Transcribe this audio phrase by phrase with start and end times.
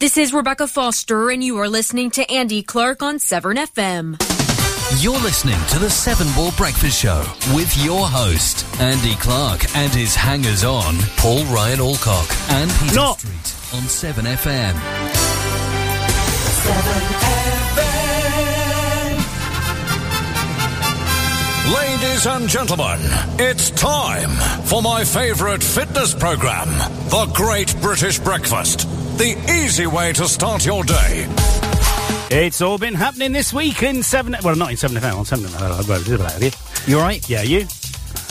[0.00, 4.16] This is Rebecca Foster, and you are listening to Andy Clark on Severn FM.
[5.02, 7.22] You're listening to the Seven Ball Breakfast Show
[7.54, 13.12] with your host, Andy Clark, and his hangers on, Paul Ryan Alcock and Peter No.
[13.12, 14.74] Street on 7FM.
[21.74, 22.98] Ladies and gentlemen,
[23.38, 24.30] it's time
[24.64, 26.70] for my favourite fitness programme,
[27.10, 28.88] The Great British Breakfast.
[29.20, 31.26] The easy way to start your day.
[32.30, 34.34] It's all been happening this week in seven.
[34.42, 35.14] Well, not in seven FM.
[35.14, 36.40] On seven uh, FM.
[36.86, 37.28] You You alright?
[37.28, 37.66] Yeah, you.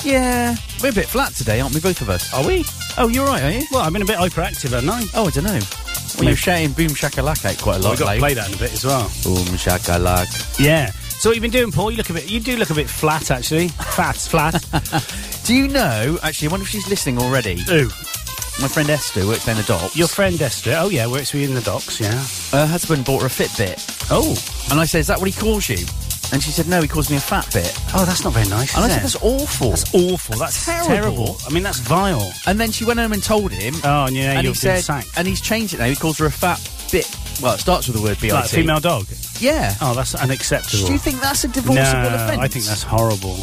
[0.04, 0.56] Yeah.
[0.82, 2.34] We're a bit flat today, aren't we, both of us?
[2.34, 2.66] Are we?
[2.98, 3.68] Oh, you're right, are you?
[3.72, 5.06] Well, I've been a bit hyperactive, haven't I?
[5.14, 5.60] Oh, I don't know.
[6.18, 7.92] Well, you're shouting Boom Shakalaka out quite a lot.
[7.92, 9.04] We've got to play that in a bit as well.
[9.24, 10.60] Boom Shakalaka.
[10.60, 10.90] Yeah.
[10.90, 11.92] So what you been doing, Paul?
[11.92, 12.32] You look a bit.
[12.32, 13.68] You do look a bit flat, actually.
[13.94, 14.56] Fat, flat.
[15.46, 17.60] Do you know, actually, I wonder if she's listening already.
[17.70, 17.90] Ooh,
[18.62, 19.96] My friend Esther works down the docks.
[19.96, 20.76] your friend Esther.
[20.78, 22.00] Oh yeah, works with you in the docks.
[22.00, 22.12] Yeah.
[22.52, 24.08] Her husband bought her a Fitbit.
[24.12, 24.36] Oh.
[24.70, 25.78] And I said, is that what he calls you?
[26.32, 27.74] And she said, no, he calls me a fat bit.
[27.96, 28.76] Oh, that's not very nice.
[28.76, 29.70] And I said, that's awful.
[29.70, 30.38] That's awful.
[30.38, 30.88] That's Terrible.
[30.90, 31.38] terrible.
[31.48, 32.32] I mean, that's vile.
[32.46, 33.74] and then she went home and told him.
[33.84, 35.08] Oh, yeah, and he said, sacked.
[35.18, 35.86] and he's changed it now.
[35.86, 36.60] He calls her a fat
[36.92, 37.10] bit.
[37.42, 38.34] Well, it starts with the word B-I-T.
[38.34, 39.08] Like female dog.
[39.40, 39.74] Yeah.
[39.82, 40.86] Oh, that's unacceptable.
[40.88, 42.40] Do you think that's a no, divorceable offence?
[42.42, 43.38] I think that's horrible.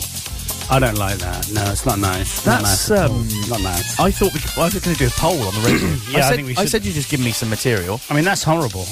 [0.68, 1.50] I don't like that.
[1.52, 2.44] No, it's not nice.
[2.44, 3.16] not That's, nice at all.
[3.16, 4.00] um, not nice.
[4.00, 5.88] I thought we could, I was going to do a poll on the radio.
[6.10, 6.70] Yeah, I I, said, think we I should.
[6.70, 8.00] said you just give me some material.
[8.10, 8.84] I mean, that's horrible.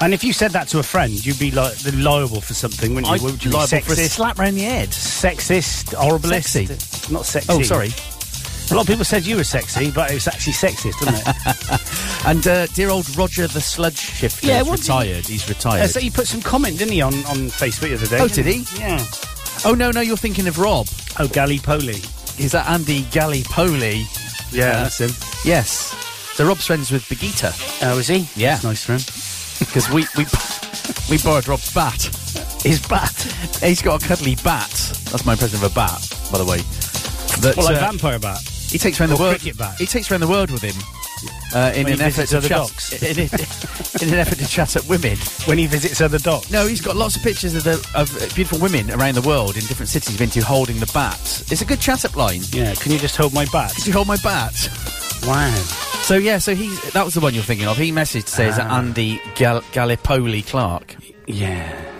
[0.00, 3.08] And if you said that to a friend, you'd be li- liable for something, wouldn't
[3.20, 3.28] you?
[3.28, 4.08] I'd you be liable for a sexist?
[4.10, 4.88] slap round the head.
[4.90, 6.44] Sexist, horriblest.
[6.44, 7.12] Sexy.
[7.12, 7.48] Not sexy.
[7.52, 7.90] Oh, sorry.
[8.70, 11.98] A lot of people said you were sexy, but it was actually sexist, wasn't it?
[12.24, 15.26] And uh, dear old Roger the sludge shifter Yeah, is what did retired.
[15.26, 15.82] He's retired.
[15.82, 18.20] Uh, so he put some comment, didn't he, on, on Facebook the other day?
[18.20, 18.64] Oh, did he?
[18.78, 19.04] Yeah.
[19.64, 20.86] Oh no, no, you're thinking of Rob.
[21.18, 21.96] Oh, Gallipoli.
[22.38, 24.04] Is that Andy Gallipoli?
[24.50, 25.10] Yeah, that's him.
[25.44, 25.94] Yes.
[26.34, 27.52] So Rob's friends with Begita
[27.84, 28.26] Oh, is he?
[28.40, 28.52] Yeah.
[28.56, 29.00] That's nice for him.
[29.58, 30.24] because we we
[31.10, 32.02] we borrowed Rob's bat.
[32.62, 33.12] His bat.
[33.60, 34.70] He's got a cuddly bat.
[35.10, 36.58] That's my impression of a bat, by the way.
[37.42, 38.38] That, Well, like uh, vampire bat.
[38.40, 39.38] He takes around the world.
[39.38, 39.76] cricket bat.
[39.78, 40.74] He takes around the world with him.
[41.54, 43.28] Uh, in an effort to chat, in, in-
[44.08, 45.16] in an effort to chat at women.
[45.44, 46.50] When he visits other dogs.
[46.50, 49.64] No, he's got lots of pictures of, the, of beautiful women around the world in
[49.66, 51.18] different cities he's been to holding the bat.
[51.50, 52.40] It's a good chat up line.
[52.50, 53.74] Yeah, can you just hold my bat?
[53.74, 54.54] Could you hold my bat?
[55.26, 55.54] Wow.
[56.04, 57.76] So yeah, so he that was the one you're thinking of.
[57.76, 58.78] He messaged says say is that Ah.
[58.78, 60.96] Andy Gal- Gallipoli Clark.
[61.26, 61.91] Yeah.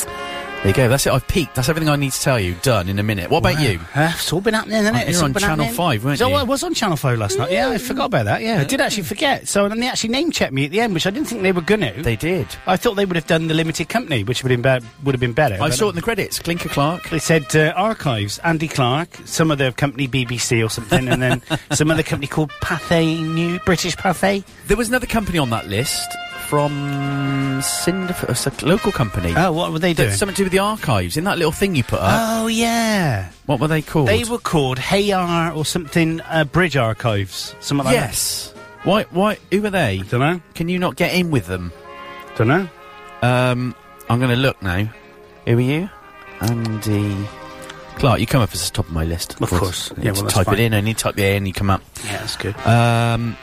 [0.63, 0.89] There you go.
[0.89, 1.13] That's it.
[1.13, 1.57] I've peaked.
[1.57, 2.55] That's everything I need to tell you.
[2.63, 3.31] Done in a minute.
[3.31, 3.81] What about you?
[3.97, 5.09] Uh, it's all been happening, isn't Oh, it?
[5.09, 5.75] It's you're on Channel happening.
[5.75, 6.35] 5, weren't so you?
[6.37, 7.51] I was on Channel 5 last night.
[7.51, 8.43] Yeah, I forgot about that.
[8.43, 9.49] Yeah, I did actually forget.
[9.49, 11.51] So then they actually name checked me at the end, which I didn't think they
[11.51, 12.01] were going to.
[12.01, 12.47] They did.
[12.69, 15.17] I thought they would have done the limited company, which would have been, be- would
[15.17, 15.61] have been better.
[15.61, 16.39] I saw it in the credits.
[16.39, 17.11] Clinker Clark.
[17.11, 21.43] They said uh, archives, Andy Clark, some other company, BBC or something, and then
[21.73, 24.45] some other company called Pathé New British Pathé.
[24.69, 26.09] There was another company on that list
[26.53, 29.33] from Cinderf- a local company.
[29.35, 30.11] Oh, what were they doing?
[30.11, 31.17] Something to do with the archives.
[31.17, 32.11] In that little thing you put up.
[32.13, 34.09] oh yeah, what were they called?
[34.09, 38.53] they were called Hayar or something uh, Bridge Archives, something like yes.
[38.85, 39.05] Why?
[39.05, 39.39] Why?
[39.51, 39.97] Who are they?
[40.01, 40.11] that.
[40.11, 40.43] Don't know.
[40.55, 41.73] Can you not get in with them?
[42.37, 42.69] Don't know.
[43.23, 43.75] Um,
[44.11, 44.91] I'm going to look now.
[45.47, 45.89] Who are you?
[46.43, 47.17] Andy
[47.97, 48.21] Clark.
[48.21, 49.41] You come up as the top of my list.
[49.41, 49.89] Of course.
[49.93, 50.55] You Yeah, well, to that's type fine.
[50.57, 51.81] it in, and you type the A, and you come up.
[52.05, 52.55] Yeah, that's good.
[52.67, 53.39] Um,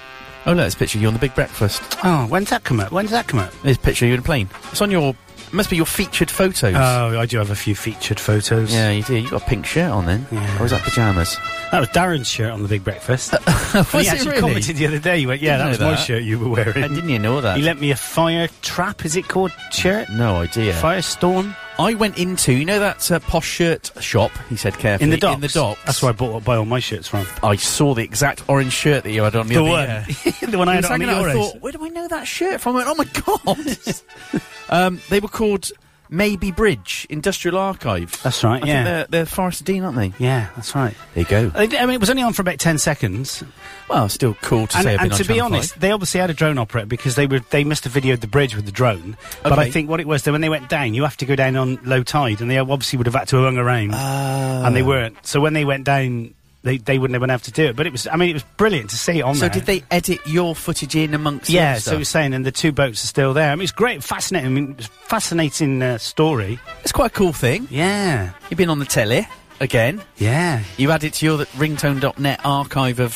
[0.50, 1.82] oh, look, it's a picture of you on the Big Breakfast.
[2.04, 2.92] Oh, when's that come up?
[2.92, 3.54] When did that come up?
[3.64, 4.50] A picture of you in a plane.
[4.72, 5.16] It's on your.
[5.48, 6.76] It must be your featured photos.
[6.76, 8.72] Oh, I do have a few featured photos.
[8.72, 9.16] yeah, you do.
[9.18, 10.28] You got a pink shirt on then.
[10.32, 10.62] Yeah.
[10.62, 11.38] Or is that pajamas?
[11.72, 13.34] That was Darren's shirt on the Big Breakfast.
[13.74, 14.42] Was he actually really?
[14.42, 15.20] commented the other day.
[15.20, 16.04] He went, "Yeah, that Didn't was know my that.
[16.04, 17.58] shirt you were wearing." I didn't you know that.
[17.58, 19.06] He lent me a fire trap.
[19.06, 20.10] Is it called shirt?
[20.10, 20.74] no idea.
[20.74, 24.32] Firestorm I went into you know that uh, posh shirt shop.
[24.50, 25.36] He said carefully in the docks.
[25.36, 25.82] In the docks.
[25.86, 27.26] That's where I bought buy all my shirts from.
[27.42, 30.06] I saw the exact orange shirt that you had on the, The other one,
[30.52, 32.76] the one I had on the I thought, where do I know that shirt from?
[32.76, 34.42] I went, oh my god!
[34.70, 35.72] um, they were called
[36.12, 38.20] Maybe Bridge Industrial Archive.
[38.24, 38.64] That's right.
[38.64, 40.12] I yeah, they're, they're Forest Dean, aren't they?
[40.18, 40.96] yeah, that's right.
[41.14, 41.52] There you go.
[41.54, 43.44] I I mean, it was only on for about ten seconds,
[43.90, 44.98] Well, still cool to and, say.
[44.98, 45.82] And to be honest, 5.
[45.82, 48.56] they obviously had a drone operator because they were they must have videoed the bridge
[48.56, 49.18] with the drone.
[49.44, 51.36] But I think what it was that when they went down, you have to go
[51.36, 54.66] down on low tide, and they obviously would have had to have hung around, Ah.
[54.66, 55.18] and they weren't.
[55.26, 56.34] So when they went down,
[56.64, 57.76] they they wouldn't have been able to do it.
[57.76, 59.50] But it was, I mean, it was brilliant to see it on so there.
[59.50, 61.50] did they edit your footage in amongst?
[61.50, 63.52] Yeah, so it was saying, and the two boats are still there.
[63.52, 64.48] I mean, it's great, fascinating.
[64.48, 66.60] I mean, it's fascinating uh, story.
[66.84, 67.68] it's quite a cool thing.
[67.70, 69.28] Yeah, You've been on the telly
[69.60, 70.02] again.
[70.18, 70.64] yeah.
[70.78, 73.14] You added to your ringtone.net archive of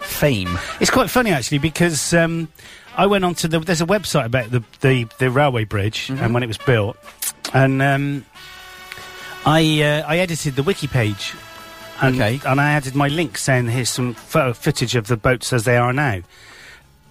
[0.00, 0.58] fame.
[0.80, 2.48] It's quite funny actually because um,
[2.96, 3.60] I went on to the.
[3.60, 6.24] There's a website about the the, the railway bridge Mm-hmm.
[6.24, 6.96] and when it was built,
[7.54, 8.24] and um,
[9.46, 11.34] I uh, I edited the wiki page.
[12.02, 12.40] And, Okay.
[12.46, 15.76] and I added my link saying here's some photo footage of the boats as they
[15.76, 16.20] are now.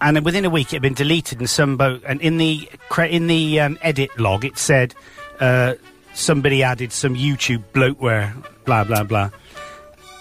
[0.01, 2.69] and then within a week it had been deleted and some boat and in the
[2.87, 4.95] cre- in the um, edit log it said
[5.41, 5.73] uh,
[6.13, 8.33] somebody added some YouTube bloatware,
[8.65, 9.29] blah blah blah.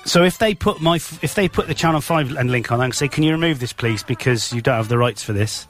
[0.04, 2.80] So if they put my f- if they put the Channel Five and link on
[2.80, 5.66] and say, "Can you remove this, please, because you don't have the rights for this,"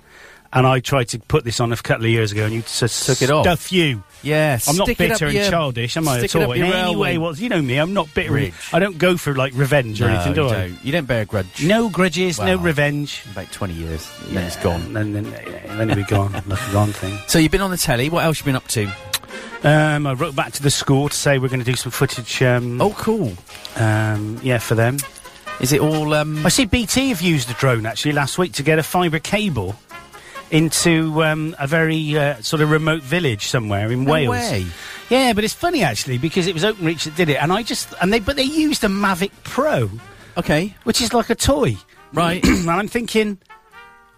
[0.53, 3.07] and I tried to put this on a couple of years ago, and you just
[3.07, 3.45] Took it off.
[3.45, 4.03] Stuff you.
[4.23, 6.51] Yeah, I'm not bitter and your- childish, am I at all?
[6.53, 7.77] In any way, well, you know me.
[7.77, 8.33] I'm not bitter.
[8.33, 8.53] Ridge.
[8.73, 10.53] I don't go for like revenge or No, anything, do you I?
[10.53, 10.85] don't.
[10.85, 11.65] You don't bear a grudge.
[11.65, 13.23] No grudges, no revenge.
[13.31, 14.83] About 20 years, and then it's gone.
[14.97, 15.25] And then, then,
[15.79, 16.33] then it'll be gone.
[16.73, 17.17] gone thing.
[17.29, 18.09] So you've been on the telly.
[18.11, 18.91] What else you been up to?
[19.63, 22.41] Um, I wrote back to the school to say we're going to do some footage.
[22.43, 23.35] Um, Oh, cool.
[23.77, 24.99] um, yeah, for them.
[25.61, 26.15] Is it all?
[26.15, 29.19] Um, I see BT have used a drone actually last week to get a fibre
[29.19, 29.75] cable
[30.51, 34.31] into um, a very uh, sort of remote village somewhere in no Wales.
[34.31, 34.67] way.
[35.11, 37.93] Yeah, but it's funny actually because it was OpenReach that did it, and I just
[38.01, 39.91] and they but they used a Mavic Pro,
[40.37, 40.75] Okay.
[40.85, 41.77] which is like a toy,
[42.13, 42.45] Right.
[42.47, 43.39] and I'm thinking.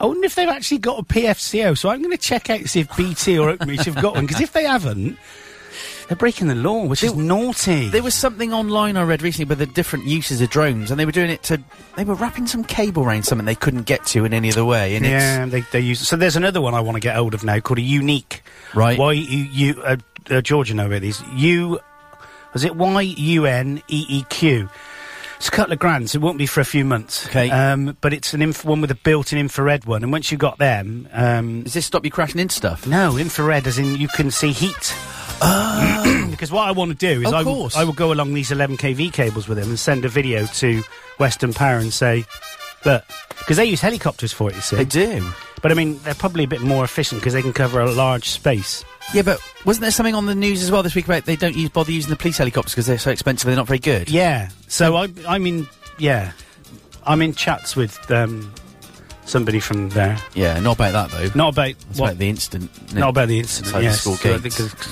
[0.02, 2.68] I wonder if they've actually got a PFCO, so I'm going to check out to
[2.68, 5.18] see if BT or OpenReach have got one, because if they haven't,
[6.10, 7.88] they're breaking the law, which is naughty.
[7.88, 11.06] There was something online I read recently with the different uses of drones, and they
[11.06, 11.62] were doing it to.
[11.96, 14.96] They were wrapping some cable around something they couldn't get to in any other way,
[14.96, 16.00] and Yeah, they, they use.
[16.08, 18.40] So there's another one I want to get hold of now called a Yuneec.
[18.74, 18.98] Right.
[18.98, 19.82] Y U U.
[19.84, 19.96] Uh,
[20.28, 21.22] uh, Georgia know about these.
[21.36, 21.78] U.
[22.54, 24.68] Was it Y U N E E Q?
[25.36, 27.28] It's a couple of grand, so it won't be for a few months.
[27.28, 27.50] Okay.
[27.50, 30.58] Um, but it's an inf- one with a built-in infrared one, and once you've got
[30.58, 31.62] them, um.
[31.62, 32.84] Does this stop you crashing into stuff?
[32.84, 34.92] no infrared, as in you can see heat.
[36.30, 37.70] because what I want to do is I will.
[37.74, 40.82] I will go along these 11 kV cables with him and send a video to
[41.18, 42.24] Western Power and say,
[42.84, 43.04] look,
[43.38, 44.76] because they use helicopters for it, you see.
[44.76, 45.26] They do.
[45.62, 48.28] But I mean, they're probably a bit more efficient because they can cover a large
[48.28, 48.84] space.
[49.12, 51.56] Yeah, but wasn't there something on the news as well this week about they don't
[51.56, 53.46] use bother using the police helicopters because they're so expensive?
[53.46, 54.08] They're not very good.
[54.08, 54.50] Yeah.
[54.68, 55.68] So I, I'm in.
[55.98, 56.32] Yeah,
[57.04, 58.52] I'm in chats with um,
[59.30, 60.18] somebody from there.
[60.34, 61.30] Yeah, not about that though.
[61.38, 62.70] Not about It's what, about the incident.
[62.88, 63.82] isn't about the incident.
[63.82, 64.38] Yes, the, the,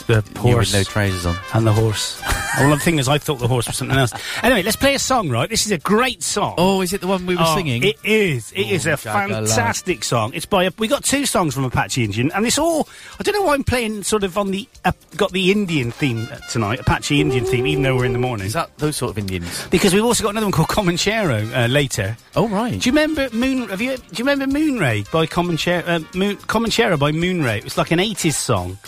[0.07, 1.37] the, the horse with no trousers on.
[1.55, 2.21] and the horse.
[2.59, 4.13] well, the thing is, I thought the horse was something else.
[4.43, 5.29] Anyway, let's play a song.
[5.29, 6.55] Right, this is a great song.
[6.59, 7.83] Oh, is it the one we were Oh, singing?
[7.83, 8.53] It is.
[8.53, 9.29] It is Oh, a Jagala.
[9.49, 10.33] fantastic song.
[10.35, 12.89] It's by a, we got two songs from Apache Indian, and it's all.
[13.19, 16.29] I don't know why I'm playing sort of on the uh, got the Indian theme
[16.51, 18.47] tonight, Apache Indian theme, even though we're in the morning.
[18.47, 19.67] is that those sort of Indians?
[19.69, 22.17] Because we've also got another one called Comanchero uh, later.
[22.37, 22.81] Oh right.
[22.81, 23.69] Do you remember Moon?
[23.69, 23.97] Have you?
[23.97, 25.87] Do you remember Moonray by Comanchero?
[25.87, 27.59] Uh, Moon, Comanchero by Moonray.
[27.59, 28.79] It was like an '80s song.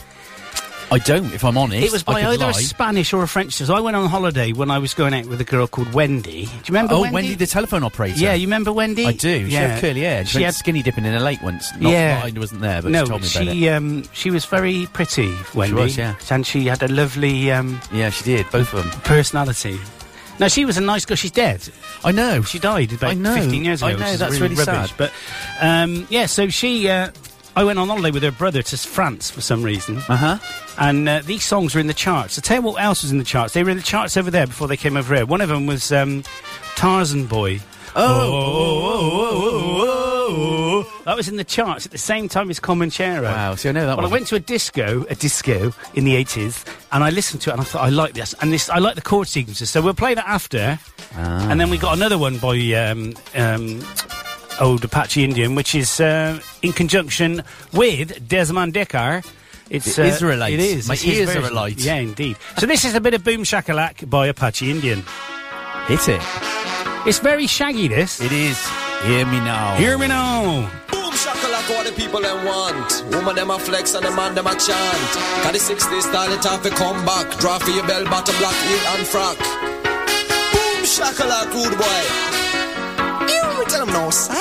[0.93, 1.87] I don't, if I'm honest.
[1.87, 2.51] It was by either lie.
[2.51, 3.53] a Spanish or a French.
[3.53, 6.47] So I went on holiday when I was going out with a girl called Wendy.
[6.47, 7.15] Do you remember Oh, Wendy?
[7.15, 7.35] Wendy?
[7.37, 8.19] the telephone operator.
[8.19, 9.07] yeah, you remember Wendy?
[9.07, 9.47] I do.
[9.47, 9.69] She Yeah.
[9.69, 10.25] had curly hair.
[10.27, 11.71] She, She had skinny dipping in a lake once.
[11.79, 12.23] Not, Yeah.
[12.25, 13.53] I wasn't there, but no, she told me about it.
[13.53, 15.75] she um, she was very pretty, Wendy.
[15.77, 16.17] was, yeah.
[16.29, 18.51] and she had a lovely um, Yeah, she did.
[18.51, 19.01] Both of them.
[19.03, 19.79] personality.
[20.41, 21.17] No, she was a nice girl.
[21.17, 21.69] She's dead.
[22.03, 22.43] I know.
[22.43, 23.35] She died about I know.
[23.37, 23.89] 15 years ago.
[23.89, 24.91] I know, that's really, really rubbish.
[24.91, 24.99] sad.
[24.99, 25.13] But
[25.61, 26.89] um, yeah, so she.
[26.89, 27.11] Uh,
[27.57, 30.39] I went on holiday with her brother to France for some reason, Uh huh.
[30.79, 32.39] and uh, these songs were in the charts.
[32.39, 33.55] I'll tell you what else was in the charts.
[33.55, 35.27] They were in the charts over there before they came over here.
[35.27, 36.23] One of them was um,
[36.77, 37.59] Tarzan Boy.
[37.97, 38.11] Oh,
[41.05, 43.23] that was in the charts at the same time as Comanchero.
[43.25, 43.55] Wow.
[43.55, 44.05] See, I know that Well, one.
[44.07, 47.53] I went to a disco, a disco in the eighties, and I listened to it,
[47.55, 49.71] and I thought I like this, and this I like the chord sequences.
[49.71, 50.79] So we'll play that after,
[51.17, 51.49] Ah.
[51.51, 53.83] and then we got another one by um, um,
[54.61, 57.43] old Apache Indian, which is uh, in conjunction
[57.73, 59.25] with Desmond Dekker.
[59.71, 60.55] It's uh, Israelites.
[60.55, 60.89] It is.
[60.89, 61.79] My It's ears are alight.
[61.79, 62.37] Yeah, indeed.
[62.59, 65.05] So this is a bit of Boom Shakalak by Apache Indian.
[65.87, 66.21] Hit it.
[67.07, 67.87] It's very shaggy.
[67.89, 68.21] This.
[68.21, 68.59] It is.
[69.03, 69.77] Hear me now.
[69.77, 70.71] Hear me now.
[70.93, 73.03] Boom shakalaka what the people them want.
[73.11, 75.11] Woman them a flex and the man them a chant.
[75.43, 77.27] Got the 60s style it off a come back.
[77.39, 79.39] Draw for your bell bottom black heel and frock.
[80.53, 82.03] Boom shakalaka rude boy.
[83.33, 84.40] You me tell them no sir.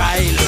[0.00, 0.39] child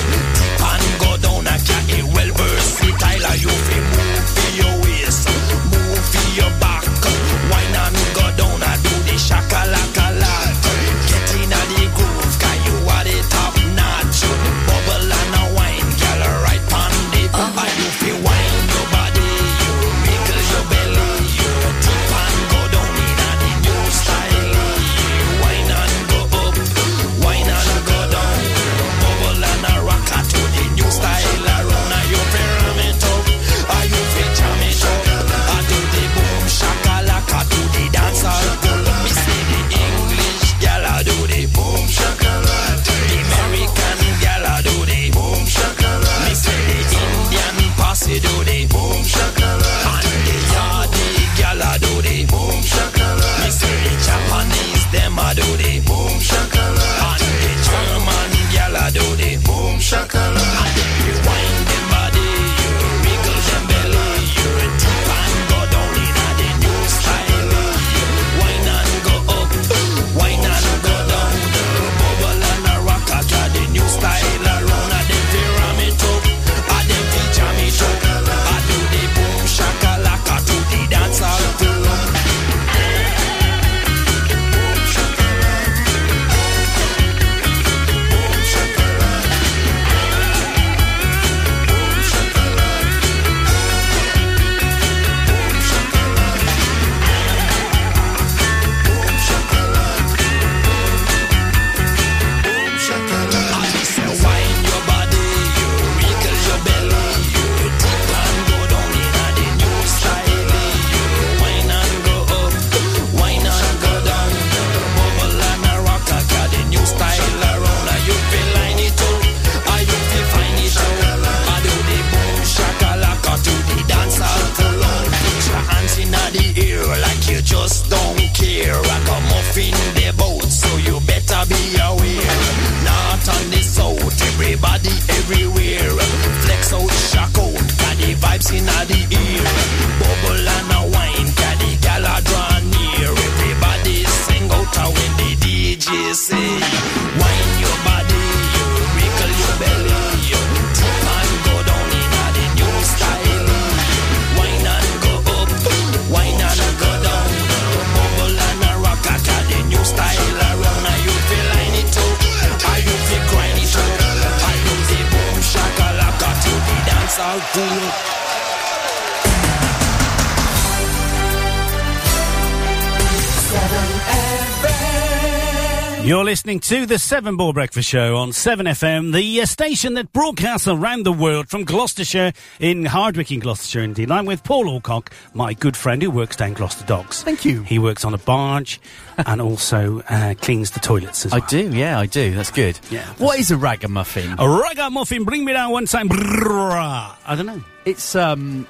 [176.53, 181.05] listening to the Seven Ball Breakfast Show on 7FM, the uh, station that broadcasts around
[181.05, 184.11] the world from Gloucestershire in Hardwicke in Gloucestershire indeed.
[184.11, 187.23] I'm with Paul Alcock, my good friend who works down Gloucester Docks.
[187.23, 187.63] Thank you.
[187.63, 188.83] He works on a barge
[189.17, 191.49] and also uh, cleans the toilets as I well.
[191.49, 192.35] do, yeah, I do.
[192.35, 192.79] That's good.
[192.91, 194.35] Yeah, What is a ragamuffin?
[194.39, 196.09] A ragamuffin, bring me down one time.
[196.13, 197.65] I don't know.
[197.87, 198.69] It's um,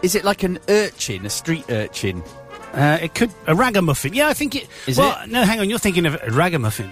[0.00, 2.22] is it like an urchin, a street urchin?
[2.72, 4.14] Uh, it could a ragamuffin.
[4.14, 4.66] Yeah, I think it.
[4.86, 5.30] Is well, it?
[5.30, 5.68] no, hang on.
[5.68, 6.90] You're thinking of a ragamuffin.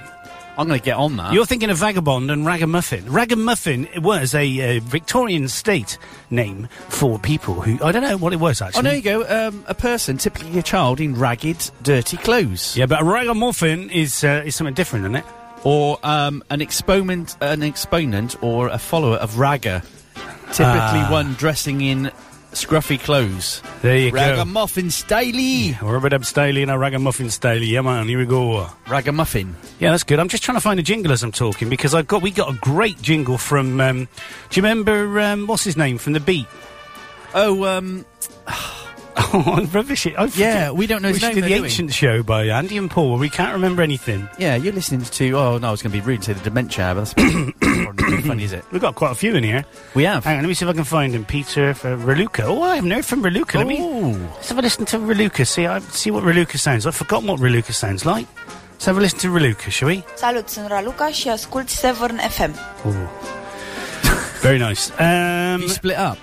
[0.59, 1.33] I'm going to get on that.
[1.35, 3.05] You're thinking of vagabond and ragamuffin.
[3.13, 5.99] Ragamuffin was a uh, Victorian state
[6.31, 8.79] name for people who I don't know what it was actually.
[8.81, 9.49] Oh, there you go.
[9.49, 12.77] Um, a person, typically a child, in ragged, dirty clothes.
[12.77, 15.25] Yeah, but a ragamuffin is uh, is something different, isn't it?
[15.65, 19.83] Or um, an exponent, an exponent, or a follower of ragga.
[20.53, 21.09] Typically, Ah.
[21.11, 22.11] one dressing in
[22.57, 23.63] scruffy clothes.
[23.83, 24.17] There you go.
[24.17, 24.91] Ragamuffin.
[25.83, 27.69] We're a bit of styley and a ragamuffin styley.
[27.69, 28.09] Yeah, man.
[28.09, 28.69] Here we go.
[28.89, 29.55] Ragamuffin.
[29.79, 30.19] Yeah, that's good.
[30.19, 32.53] I'm just trying to find a jingle as I'm talking because I've got we got
[32.53, 33.81] a great jingle from.
[33.81, 34.09] Um,
[34.51, 36.47] do you remember um, what's his name from the Beat?
[37.35, 38.05] Oh, um,
[39.33, 40.07] Oh, rubbish!
[40.07, 41.67] I Yeah, we don't know We his should name, do though, the do we?
[41.69, 43.11] Ancient Show by Andy and Paul.
[43.11, 44.29] where We can't remember anything.
[44.39, 45.31] yeah, you're listening to.
[45.33, 48.25] Oh no, I was going to be rude and say the dementia, but that's not
[48.25, 48.65] funny, is it?
[48.73, 49.65] We've got quite a few in here.
[49.95, 50.25] We have.
[50.25, 51.25] Hang on, let me see if I can find him.
[51.25, 52.45] Peter for Raluca.
[52.45, 53.55] Oh, I haven't heard from Raluca.
[53.55, 54.19] Let me Ooh.
[54.37, 55.47] let's have a listen to Raluca.
[55.47, 56.87] See, I see what Raluca sounds.
[56.87, 58.27] I've forgotten what Raluca sounds like.
[58.73, 60.05] Let's have a listen to Raluca, shall we?
[60.17, 62.51] Salut, sunt Raluca și ascult Severn FM.
[62.87, 63.09] Ooh.
[64.43, 64.91] Very nice.
[65.01, 66.19] Um, You split up.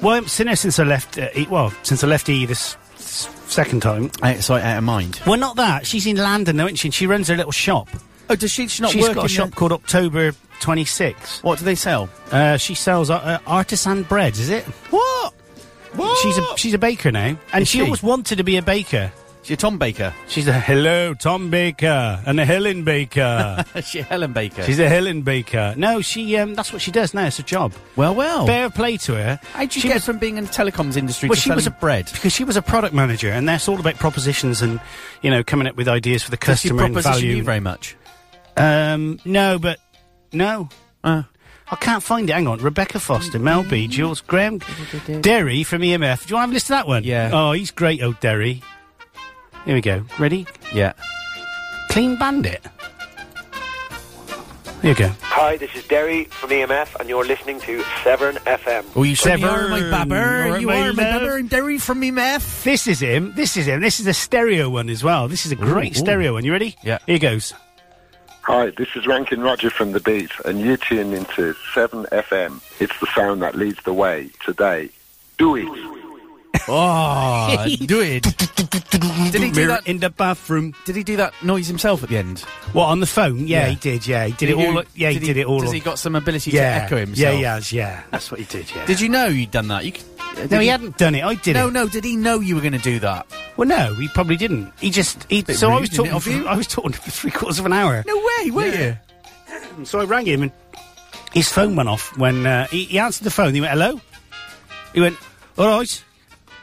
[0.00, 3.82] Well, since since I left, uh, E- well, since I left E this s- second
[3.82, 4.10] time.
[4.22, 5.20] Out, sorry, out of mind.
[5.26, 5.86] Well, not that.
[5.86, 6.88] She's in London, though, isn't she?
[6.88, 7.88] And she runs her little shop.
[8.28, 8.68] Oh, does she?
[8.68, 11.42] She's not She's got a shop called October 26.
[11.42, 12.08] What do they sell?
[12.30, 14.64] Uh, she sells uh, uh, artisan breads, is it?
[14.90, 15.34] What?
[15.94, 16.16] What?
[16.18, 17.84] She's a she's a baker now, and she, she?
[17.84, 19.10] always wanted to be a baker.
[19.42, 20.12] She's a Tom Baker.
[20.28, 23.64] She's a hello Tom Baker and a Helen Baker.
[23.82, 24.62] She's a Helen Baker.
[24.64, 25.74] She's a Helen Baker.
[25.78, 27.24] No, she um, that's what she does now.
[27.26, 27.72] It's a job.
[27.96, 28.46] well, well.
[28.46, 29.40] Fair play to her.
[29.54, 31.66] How'd you She get was- from being in the telecoms industry Well, to she was
[31.66, 32.10] a bread?
[32.12, 34.78] because she was a product manager, and that's all about propositions and
[35.22, 37.36] you know coming up with ideas for the Does she customer and value.
[37.36, 37.96] you very much?
[38.58, 39.78] Um, no, but
[40.32, 40.68] no,
[41.02, 41.22] Uh,
[41.70, 42.32] I can't find it.
[42.34, 44.58] Hang on, Rebecca Foster, Mel B, Jules Graham,
[45.22, 46.26] Derry from EMF.
[46.26, 47.04] Do you want to have a listen to that one?
[47.04, 47.30] Yeah.
[47.32, 48.62] Oh, he's great, old Derry.
[49.64, 50.04] Here we go.
[50.18, 50.46] Ready?
[50.72, 50.92] yeah.
[51.90, 52.64] Clean Bandit.
[54.82, 55.08] Here you go.
[55.22, 58.84] Hi, this is Derry from EMF, and you're listening to Severn FM.
[58.96, 59.44] Oh, you Severn.
[59.50, 60.44] are my babber.
[60.46, 61.22] Alright, you my are my love.
[61.22, 61.38] babber.
[61.38, 62.62] I'm Derry from EMF.
[62.64, 63.32] This is him.
[63.36, 63.80] This is him.
[63.80, 65.28] This is a stereo one as well.
[65.28, 66.04] This is a great Ooh, ooh.
[66.04, 66.44] stereo one.
[66.44, 66.76] You ready?
[66.82, 66.98] Yeah.
[67.06, 67.52] Here goes.
[68.42, 72.62] Hi, this is Rankin Roger from The Beat, and you're tune into 7FM.
[72.80, 74.88] It's the sound that leads the way today.
[75.36, 75.66] Do it.
[76.68, 78.22] Oh, do it.
[79.32, 79.86] Did he do Mirror that?
[79.86, 80.74] in the bathroom?
[80.84, 82.40] Did he do that noise himself at the end?
[82.72, 83.46] What on the phone?
[83.46, 83.68] Yeah, Yeah.
[83.70, 84.06] he did.
[84.06, 84.82] Yeah, he did, it all.
[84.94, 85.60] yeah, he did it all.
[85.60, 87.18] Does he got some ability yeah, to echo himself?
[87.18, 87.72] Yeah, he has.
[87.72, 88.72] Yeah, that's what he did.
[88.74, 88.84] Yeah.
[88.86, 89.84] Did you know you'd done that?
[89.84, 91.24] You uh, no, did he hadn't done it.
[91.24, 91.72] I did No, it.
[91.72, 91.84] no.
[91.84, 93.26] No, did he know you were going to do that?
[93.56, 94.72] Well, no, he probably didn't.
[94.80, 95.24] He just.
[95.30, 96.16] He, Bit so I rude, was isn't it, talking.
[96.16, 96.46] of For, you?
[96.46, 98.04] I was talking for three quarters of an hour.
[98.06, 98.96] No way, were you?
[99.84, 100.52] So I rang him, and
[101.32, 103.54] his phone went off when uh, he, he answered the phone.
[103.54, 104.00] He went, "Hello."
[104.92, 105.16] He went,
[105.56, 106.04] "All right,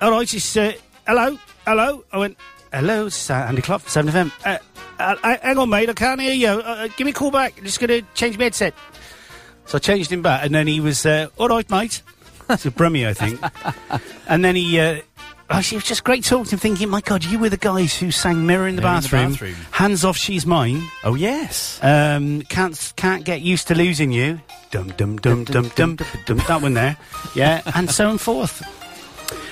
[0.01, 0.73] all right." It's uh,
[1.07, 2.03] hello, hello.
[2.11, 2.37] I went,
[2.73, 4.57] "Hello, it's uh, Andy Clark from Seven FM." Uh,
[4.99, 5.89] uh, uh, hang on, mate.
[5.89, 6.47] I can't hear you.
[6.49, 7.57] Uh, uh, give me a call back.
[7.57, 8.73] I'm just going to change my headset.
[9.65, 12.01] So I changed him back, and then he was, uh, "All right, mate."
[12.49, 13.41] It's a Brummy, I think.
[14.27, 14.79] and then he.
[14.79, 15.01] Uh,
[15.49, 17.97] Oh, she was just great talking to him, thinking, my God, you were the guys
[17.97, 19.55] who sang Mirror in the, Mirror in the bathroom, Bathroom.
[19.71, 20.83] Hands Off, She's Mine.
[21.05, 21.79] Oh yes.
[21.81, 24.41] Um, can't can't get used to losing you.
[24.71, 26.37] Dum dum dum dum dum dum.
[26.49, 26.97] That one there,
[27.33, 28.61] yeah, and so on forth.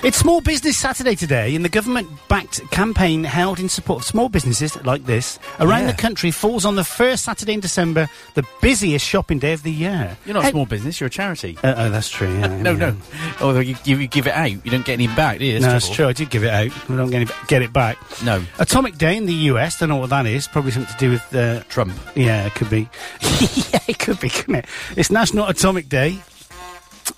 [0.03, 4.75] It's Small Business Saturday today, and the government-backed campaign held in support of small businesses
[4.86, 5.91] like this around Yeah.
[5.91, 9.72] the country falls on the first Saturday in December, the busiest shopping day of the
[9.72, 10.15] year.
[10.25, 11.00] You're not a small business.
[11.00, 11.58] You're a charity.
[11.63, 12.32] Uh, oh, that's true.
[12.32, 12.77] Yeah, no, yeah.
[12.77, 12.98] no.
[13.41, 15.60] Although you, you, you give it out, you don't get any back, do you?
[15.60, 16.08] No, that's true.
[16.08, 16.72] I did give it out.
[16.89, 17.98] I don't get it, get it back.
[18.24, 18.44] No.
[18.60, 19.79] Atomic Day in the US.
[19.79, 20.48] Don't know what that is.
[20.48, 21.94] Probably something to do with uh, Trump.
[22.15, 22.82] Yeah, it could be.
[23.22, 24.65] yeah, it could be, couldn't it?
[24.96, 26.20] It's National Atomic Day.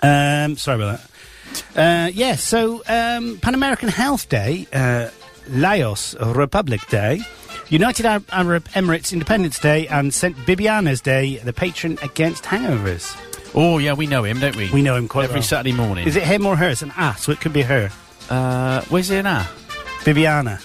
[0.02, 1.10] Um, sorry about that.
[1.76, 5.10] Uh, yeah, so um, Pan American Health Day, uh,
[5.48, 7.20] Laos Republic Day,
[7.68, 10.36] United Arab, Emirates Independence Day, and St.
[10.38, 13.16] Bibiana's Day, the patron against hangovers.
[13.54, 14.70] Oh, yeah, we know him, don't we?
[14.70, 15.42] We know him quite Every well.
[15.42, 16.06] Saturday morning.
[16.06, 16.68] Is it him or her?
[16.68, 17.90] It's an ah, so it could be her.
[18.28, 19.44] Uh, where's it now?
[20.00, 20.64] Bibiana.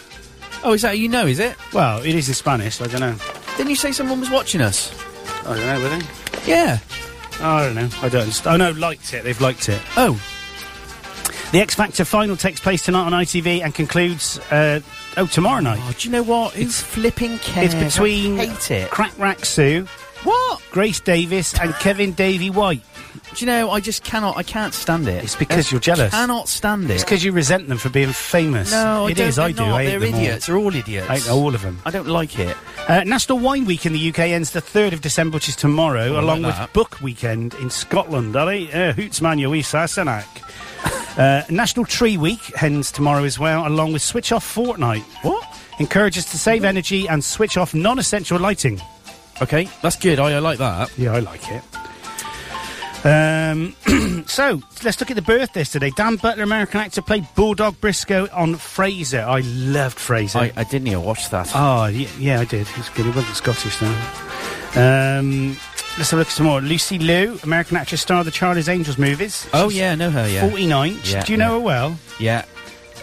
[0.64, 1.56] Oh, is that you know, is it?
[1.74, 2.82] Well, it is in Spanish.
[2.82, 3.16] I don't know.
[3.58, 4.92] Didn't you say someone was watching us?
[5.46, 6.52] I don't know, were they?
[6.52, 6.80] Yeah.
[7.40, 7.90] Oh, I don't know.
[8.02, 8.62] I don't understand.
[8.62, 9.24] Oh, no, liked it.
[9.24, 9.82] They've liked it.
[9.98, 10.20] Oh.
[11.54, 14.80] The X Factor final takes place tonight on ITV and concludes, uh,
[15.18, 15.80] oh, tomorrow night.
[15.84, 16.54] Oh, do you know what?
[16.56, 17.76] Who flipping cares?
[17.76, 18.90] It's between I hate it.
[18.90, 19.86] Crack Rak-Su,
[20.24, 20.64] What?
[20.72, 22.82] Grace Davis, and Kevin Davy White.
[23.36, 25.24] Do you know, I just cannot, I can't stand it.
[25.24, 26.10] It's because I you're jealous.
[26.12, 26.96] cannot stand it.
[26.96, 28.72] It's because you resent them for being famous.
[28.72, 29.58] No, I It don't, is, they're I do.
[29.64, 29.76] not.
[29.76, 30.20] I They're them all.
[30.22, 30.48] idiots.
[30.48, 31.08] They're all idiots.
[31.08, 31.80] I hate all of them.
[31.86, 32.58] I don't like it.
[32.88, 36.16] Uh, National Wine Week in the UK ends the 3rd of December, which is tomorrow,
[36.16, 36.74] Oh, along like with.
[36.74, 38.36] Book Weekend in Scotland.
[38.36, 38.74] Alright?
[38.74, 40.26] Uh, Hoots Man Yoisa Sanak.
[41.18, 45.04] Uh, National Tree Week ends tomorrow as well, along with Switch Off Fortnight.
[45.22, 45.48] What?
[45.80, 48.82] Encourages to save energy and switch off non essential lighting.
[49.42, 50.20] Okay, that's good.
[50.20, 50.96] I, I like that.
[50.98, 51.64] Yeah, I like it.
[53.06, 53.76] Um,
[54.28, 55.92] so let's look at the birthdays today.
[55.96, 59.24] Dan Butler, American actor, played Bulldog Briscoe on Frasier.
[59.26, 60.54] I loved Frasier.
[60.56, 61.52] I, I didn't even watch that.
[61.54, 62.68] Oh, yeah, yeah, I did.
[62.68, 63.06] He was good.
[63.06, 65.20] He wasn't Scottish, though.
[65.20, 65.58] Um,
[65.98, 66.62] let's have a look at some more.
[66.62, 69.48] Lucy Liu, American actress, star of the Charlie's Angels movies.
[69.54, 70.42] oh, She's yeah, I know her, yeah.
[70.42, 70.98] 49.
[71.04, 71.60] Yeah, Do you know yeah.
[71.60, 72.00] her well?
[72.20, 72.46] Yeah.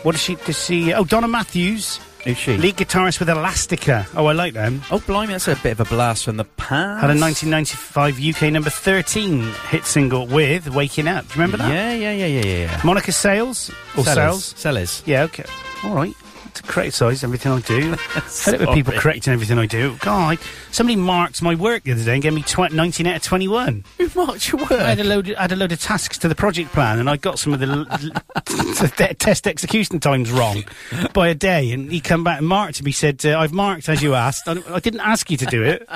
[0.02, 0.92] What does she, does she...
[0.94, 2.56] Oh, Donna Matthews, Who's she?
[2.56, 4.06] lead guitarist with Elastica.
[4.14, 4.82] Oh, I like them.
[4.90, 7.00] Oh, blimey, that's a bit of a blast from the past.
[7.02, 11.26] Had a 1995 UK number 13 hit single with Waking Up.
[11.28, 11.70] Do you remember that?
[11.70, 12.58] Yeah, yeah, yeah, yeah, yeah.
[12.64, 12.80] yeah.
[12.84, 13.70] Monica Sales?
[13.96, 14.54] Or Sales?
[14.56, 15.02] Sellers.
[15.06, 15.44] Yeah, okay.
[15.84, 16.14] All right.
[16.54, 17.94] To criticise everything I do.
[17.96, 19.96] Fed up with people correcting everything I do.
[20.00, 20.38] God,
[20.72, 23.84] somebody marked my work the other day and gave me tw- 19 out of 21.
[23.98, 24.72] Who marked your work?
[24.72, 25.28] I had a load.
[25.28, 27.52] Of, I had a load of tasks to the project plan, and I got some
[27.54, 27.66] of the,
[28.34, 30.64] the te- test execution times wrong
[31.12, 31.70] by a day.
[31.72, 32.90] And he come back and marked me.
[32.90, 34.48] He said, uh, "I've marked as you asked.
[34.48, 35.88] I, I didn't ask you to do it."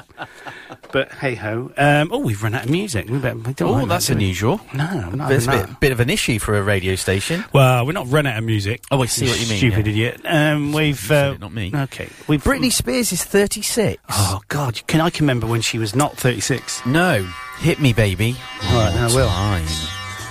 [0.93, 1.73] But hey ho.
[1.77, 3.09] Um, oh, we've run out of music.
[3.09, 4.61] We better, we don't Oh, that's that, unusual.
[4.73, 7.45] No, not It's a bit, bit of an issue for a radio station.
[7.53, 8.83] Well, we're not run out of music.
[8.91, 9.93] Oh, I see what you mean, Stupid yeah.
[9.93, 10.21] idiot.
[10.25, 10.31] Um,
[10.75, 11.71] we've uh, not me.
[11.75, 14.03] Okay, we Britney Spears is 36.
[14.11, 16.85] Oh God, can I can remember when she was not thirty six?
[16.87, 17.27] No.
[17.59, 18.37] Hit me, baby.
[18.65, 19.29] All right, I will.
[19.29, 19.65] Time.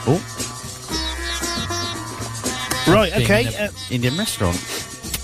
[0.06, 0.22] Oh,
[2.86, 3.48] Right, being okay.
[3.48, 4.58] in a Uh, Indian restaurant.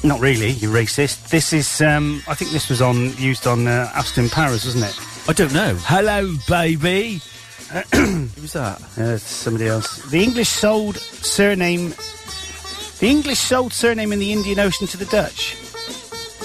[0.03, 1.27] not really, you racist.
[1.29, 4.95] This is, um, I think this was on used on uh, Austin Powers, wasn't it?
[5.27, 5.75] I don't know.
[5.81, 7.21] Hello, baby.
[7.93, 8.81] Who's that?
[8.97, 10.01] Uh, it's somebody else.
[10.09, 11.93] The English sold surname.
[12.99, 15.55] The English sold surname in the Indian Ocean to the Dutch.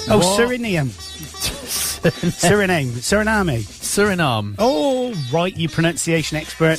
[0.08, 0.38] Oh, What?
[0.40, 0.90] Suriname.
[2.04, 2.90] Suriname.
[2.92, 3.62] Suriname.
[3.62, 4.54] Suriname.
[4.58, 6.78] Oh, right, you pronunciation expert.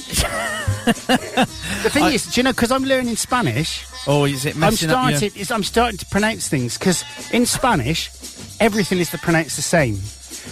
[0.86, 4.70] the thing is, do you know, because I'm learning Spanish, Oh, is it I'm up
[4.80, 4.90] your...
[4.90, 5.32] starting.
[5.50, 8.12] I'm starting to pronounce things because in Spanish,
[8.60, 9.96] everything is to pronounce the same.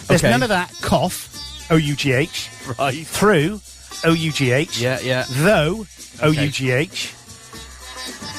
[0.07, 0.31] There's Okay.
[0.31, 1.29] none of that cough,
[1.71, 3.05] O U G H, Right.
[3.05, 3.61] through,
[4.03, 5.25] O U G H, Yeah, yeah.
[5.29, 5.85] though,
[6.23, 7.13] O U G H,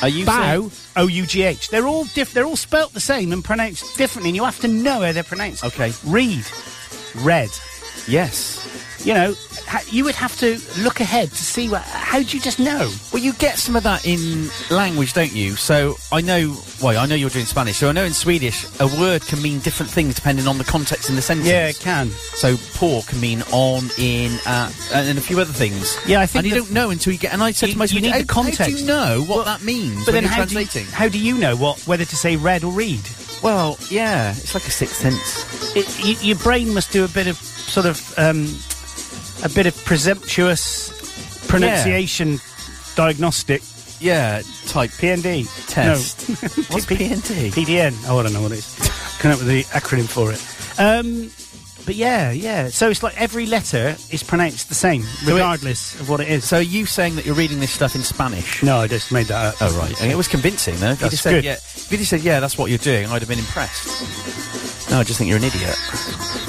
[0.05, 1.71] Are you bow, O U G H.
[1.71, 4.69] They're all diff- They're all spelt the same and pronounced differently, and you have to
[4.69, 5.65] know how they're pronounced.
[5.65, 5.95] Okay.
[6.05, 6.45] Read,
[7.23, 7.49] red.
[8.07, 8.94] Yes.
[9.05, 9.35] You know,
[9.91, 11.83] you would have to look ahead to see what.
[11.83, 12.91] How do you just know?
[13.13, 15.57] Well, you get some of that in language, don't you?
[15.57, 16.57] So I know.
[16.83, 19.59] Well, I know you're doing Spanish, so I know in Swedish a word can mean
[19.61, 21.49] different things depending on the context in the sentence.
[21.49, 22.09] Yeah, it can.
[22.11, 25.99] So poor can mean on, in, at, and, a few other things.
[26.07, 27.33] Yeah, I think And you don't know until you get.
[27.35, 28.59] And I said You- to my you need the context.
[28.59, 31.09] How do you know what Well, that means But when then how do, you, how
[31.09, 33.01] do you know what whether to say read or read?
[33.43, 35.77] well, yeah, it's like a sixth sense.
[35.77, 38.47] It, y your brain must do a bit of sort of um,
[39.45, 40.91] a bit of presumptuous
[41.49, 42.39] pronunciation
[42.97, 43.63] diagnostic.
[44.01, 46.29] Yeah, type PND test.
[46.29, 46.35] No.
[46.75, 47.51] What's P- PND?
[47.53, 47.95] PDN.
[48.09, 49.17] Oh, I don't know what it is.
[49.21, 50.41] Come up with the acronym for it.
[50.81, 51.31] Um,
[51.87, 52.69] but yeah, yeah.
[52.69, 56.45] So it's like every letter is pronounced the same, it- regardless of what it is.
[56.45, 58.63] So are you saying that you're reading this stuff in Spanish?
[58.63, 59.63] no, I just made that up.
[59.63, 60.91] Oh right, and it was convincing though.
[60.93, 61.45] If That's said, good.
[61.45, 64.91] yeah, if you just said, yeah, that's what you're doing, I'd have been impressed.
[64.91, 65.77] No, I just think you're an idiot.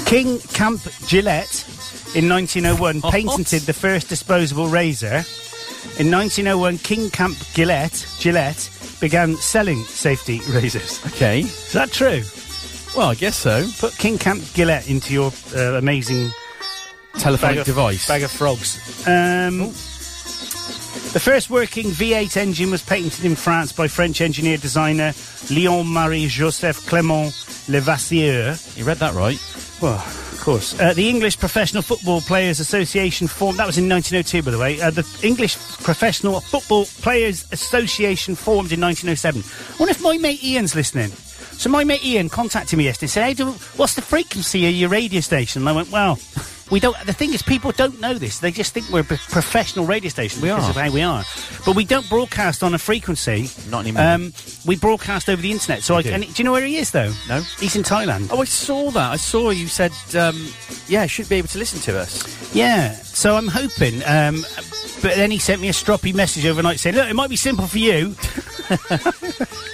[0.04, 1.64] King Camp Gillette
[2.14, 5.24] in 1901 patented the first disposable razor.
[5.98, 11.04] In 1901, King Camp Gillette, Gillette began selling safety razors.
[11.06, 11.40] Okay.
[11.40, 12.22] Is that true?
[12.96, 13.66] Well, I guess so.
[13.78, 16.30] Put King Camp Gillette into your uh, amazing
[17.18, 18.08] Telephonic bag of, device.
[18.08, 19.06] Bag of frogs.
[19.06, 19.58] Um,
[21.12, 25.10] the first working V8 engine was patented in France by French engineer designer
[25.48, 27.32] Léon Marie Joseph Clément
[27.68, 28.56] Levasseur.
[28.76, 29.40] You read that right.
[29.80, 30.04] Well,
[30.46, 30.78] course.
[30.78, 33.58] Uh, the English Professional Football Players Association formed.
[33.58, 34.80] That was in 1902, by the way.
[34.80, 39.42] Uh, the English Professional Football Players Association formed in 1907.
[39.42, 41.10] I wonder if my mate Ian's listening.
[41.58, 43.08] So my mate Ian contacted me yesterday.
[43.08, 46.16] Said, hey, do, "What's the frequency of your radio station?" And I went, "Well."
[46.70, 46.96] We don't.
[47.06, 48.40] The thing is, people don't know this.
[48.40, 50.70] They just think we're a professional radio station We because are.
[50.70, 51.22] of how we are.
[51.64, 53.48] But we don't broadcast on a frequency.
[53.70, 54.02] Not anymore.
[54.02, 54.32] Um,
[54.66, 55.84] we broadcast over the internet.
[55.84, 56.10] So, I, do.
[56.10, 57.12] and do you know where he is though?
[57.28, 57.40] No.
[57.60, 58.28] he's in Thailand.
[58.32, 59.12] Oh, I saw that.
[59.12, 60.48] I saw you said, um,
[60.88, 62.52] yeah, should be able to listen to us.
[62.54, 64.02] Yeah, so I'm hoping.
[64.04, 64.44] Um,
[65.02, 67.66] but then he sent me a stroppy message overnight saying, "Look, it might be simple
[67.66, 68.12] for you."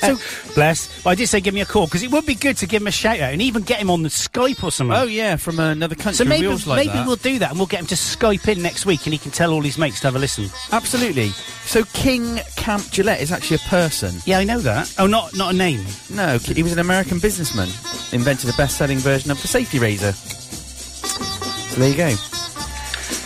[0.00, 0.18] so
[0.54, 1.02] bless.
[1.02, 2.82] But I did say give me a call because it would be good to give
[2.82, 4.96] him a shout out and even get him on the Skype or something.
[4.96, 6.14] Oh, yeah, from another country.
[6.14, 7.06] so maybe like maybe that.
[7.06, 9.32] we'll do that and we'll get him to Skype in next week and he can
[9.32, 10.48] tell all his mates to have a listen.
[10.70, 11.30] Absolutely.
[11.64, 14.14] So King Camp Gillette is actually a person.
[14.24, 14.94] Yeah, I know that.
[14.98, 15.84] Oh, not not a name.
[16.10, 17.68] No, he was an American businessman.
[18.12, 20.12] Invented a best-selling version of the safety razor.
[20.12, 22.41] So there you go.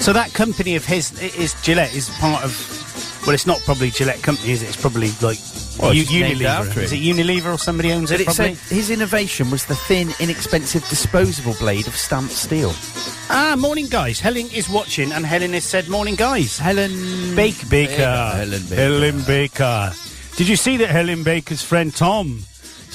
[0.06, 2.52] So that company of his is Gillette is part of.
[3.26, 4.66] Well, it's not probably Gillette company, is it?
[4.68, 5.36] It's probably like
[5.80, 6.76] Well, U- it's Unilever.
[6.76, 7.00] Is it.
[7.00, 8.22] Unilever or somebody owns But it?
[8.22, 8.54] it Probably.
[8.54, 12.72] said his innovation was the thin, inexpensive, disposable blade of stamped steel.
[13.30, 14.20] Ah, morning, guys.
[14.20, 18.06] Helen is watching, and Helen has said, "Morning, guys." Helen Bake Baker.
[18.36, 18.74] Helen Baker.
[18.76, 19.92] Helen Baker.
[20.36, 22.44] Did you see that Helen Baker's friend Tom?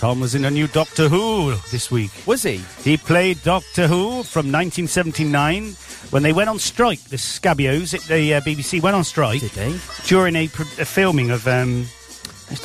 [0.02, 2.10] Tom was in a new Doctor Who this week.
[2.26, 2.60] Was he?
[2.84, 5.74] He played Doctor Who from 1979
[6.10, 7.00] when they went on strike.
[7.04, 9.78] The Scabios at the uh, BBC went on strike Did they?
[10.08, 11.48] during a, pr- a filming of.
[11.48, 11.86] Um,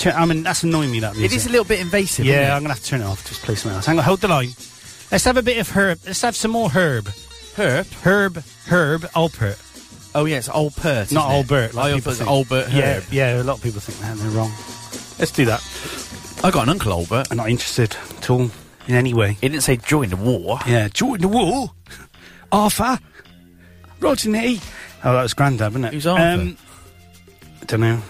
[0.07, 1.01] I mean, that's annoying me.
[1.01, 1.37] That It music.
[1.37, 2.25] is a little bit invasive.
[2.25, 3.29] Yeah, I'm gonna have to turn it off.
[3.29, 3.85] Just play something else.
[3.87, 4.49] Hang on, hold the line.
[5.13, 5.99] Let's have a bit of herb.
[6.07, 7.09] Let's have some more herb.
[7.57, 7.87] Herb.
[8.03, 9.63] Herb, herb, Alpert.
[10.15, 11.13] Oh yeah, it's Albert.
[11.13, 11.35] Not it?
[11.35, 11.75] Albert.
[11.75, 12.51] like I people thought it was.
[12.51, 13.05] Albert Yeah, Herb.
[13.13, 13.43] yeah.
[13.43, 14.51] A lot of people think that and they're wrong.
[15.19, 15.61] Let's do that.
[16.45, 17.29] I got an uncle Albert.
[17.31, 18.51] I'm not interested at all
[18.87, 19.33] in any way.
[19.41, 20.59] He didn't say join the war.
[20.67, 21.73] Yeah, join the war.
[22.53, 22.99] Arthur,
[24.01, 24.61] Rodney.
[25.05, 25.95] Oh, that was Grandad, wasn't it?
[25.95, 26.41] Who's Arthur?
[26.41, 26.57] Um,
[27.61, 28.01] I don't know.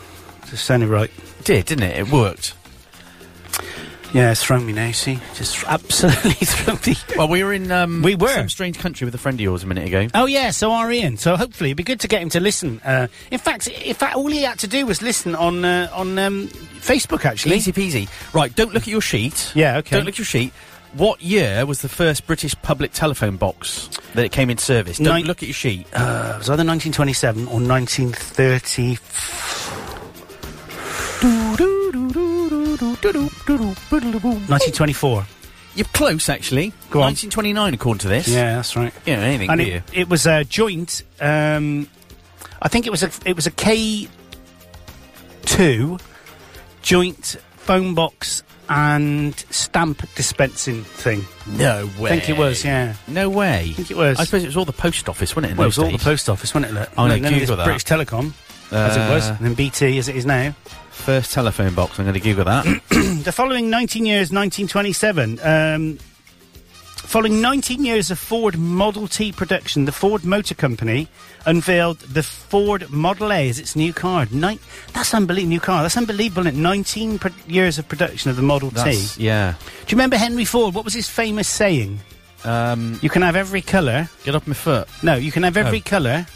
[0.49, 1.11] Just sounded right.
[1.39, 1.99] It did, didn't it?
[1.99, 2.55] It worked.
[4.17, 4.91] Yeah, it's thrown me now.
[4.93, 6.95] See, just absolutely thrown me.
[7.17, 8.29] Well, we were in um, We were.
[8.33, 10.09] some strange country with a friend of yours a minute ago.
[10.15, 11.19] Oh yeah, so our Ian.
[11.19, 12.81] So hopefully it'd be good to get him to listen.
[12.85, 16.19] Uh, in fact, in fact, all he had to do was listen on uh, on
[16.19, 16.49] um,
[16.81, 17.25] Facebook.
[17.27, 18.09] Actually, Easy peasy.
[18.35, 19.53] Right, don't look at your sheet.
[19.55, 19.97] Yeah, okay.
[19.97, 20.53] Don't look at your sheet.
[20.95, 24.97] What year was the first British public telephone box that it came into service?
[24.97, 25.87] Don't Nine- look at your sheet.
[25.93, 28.97] Uh, it was either 1927 or 1930.
[34.49, 35.27] 1924.
[35.75, 36.71] You're close, actually.
[36.91, 37.13] Go on.
[37.13, 38.29] 1929, according to this.
[38.29, 38.93] Yeah, that's right.
[39.05, 39.83] Yeah, anything, and do it, you?
[39.93, 41.03] it was a joint.
[41.21, 41.89] Um,
[42.63, 44.09] I think it was a it was a K
[45.45, 45.99] two
[46.83, 51.25] joint phone box and stamp dispensing thing.
[51.47, 52.11] No way.
[52.13, 52.65] I think it was.
[52.65, 53.61] Yeah, No way.
[53.71, 54.19] I think it was.
[54.19, 55.53] I suppose it was all the post office, wasn't it?
[55.53, 56.03] in well, it was all the days?
[56.05, 56.75] post office, wasn't it?
[56.81, 57.65] Look, I'm gonna None of this Google that.
[57.67, 58.33] British Telecom,
[58.73, 60.55] as it was, Uh, and then BT as it is now.
[61.05, 61.99] First telephone box.
[61.99, 62.65] I'm going to Google that.
[63.25, 65.99] the following 19 years, 1927, um,
[66.97, 71.07] following 19 years of Ford Model T production, the Ford Motor Company
[71.45, 74.27] unveiled the Ford Model A as its new car.
[74.33, 74.59] Nin-
[74.95, 75.49] that's unbelievable.
[75.51, 75.83] New car.
[75.83, 76.49] That's unbelievable.
[76.49, 79.25] Isn't 19 pro- years of production of the Model That's, T.
[79.25, 79.53] yeah.
[79.87, 80.75] Do you remember Henry Ford?
[80.75, 82.01] What was his famous saying?
[82.45, 84.09] Um, You can have every colour.
[84.25, 84.89] get off my foot.
[85.05, 85.83] No, you can have every Oh.
[85.89, 86.27] colour.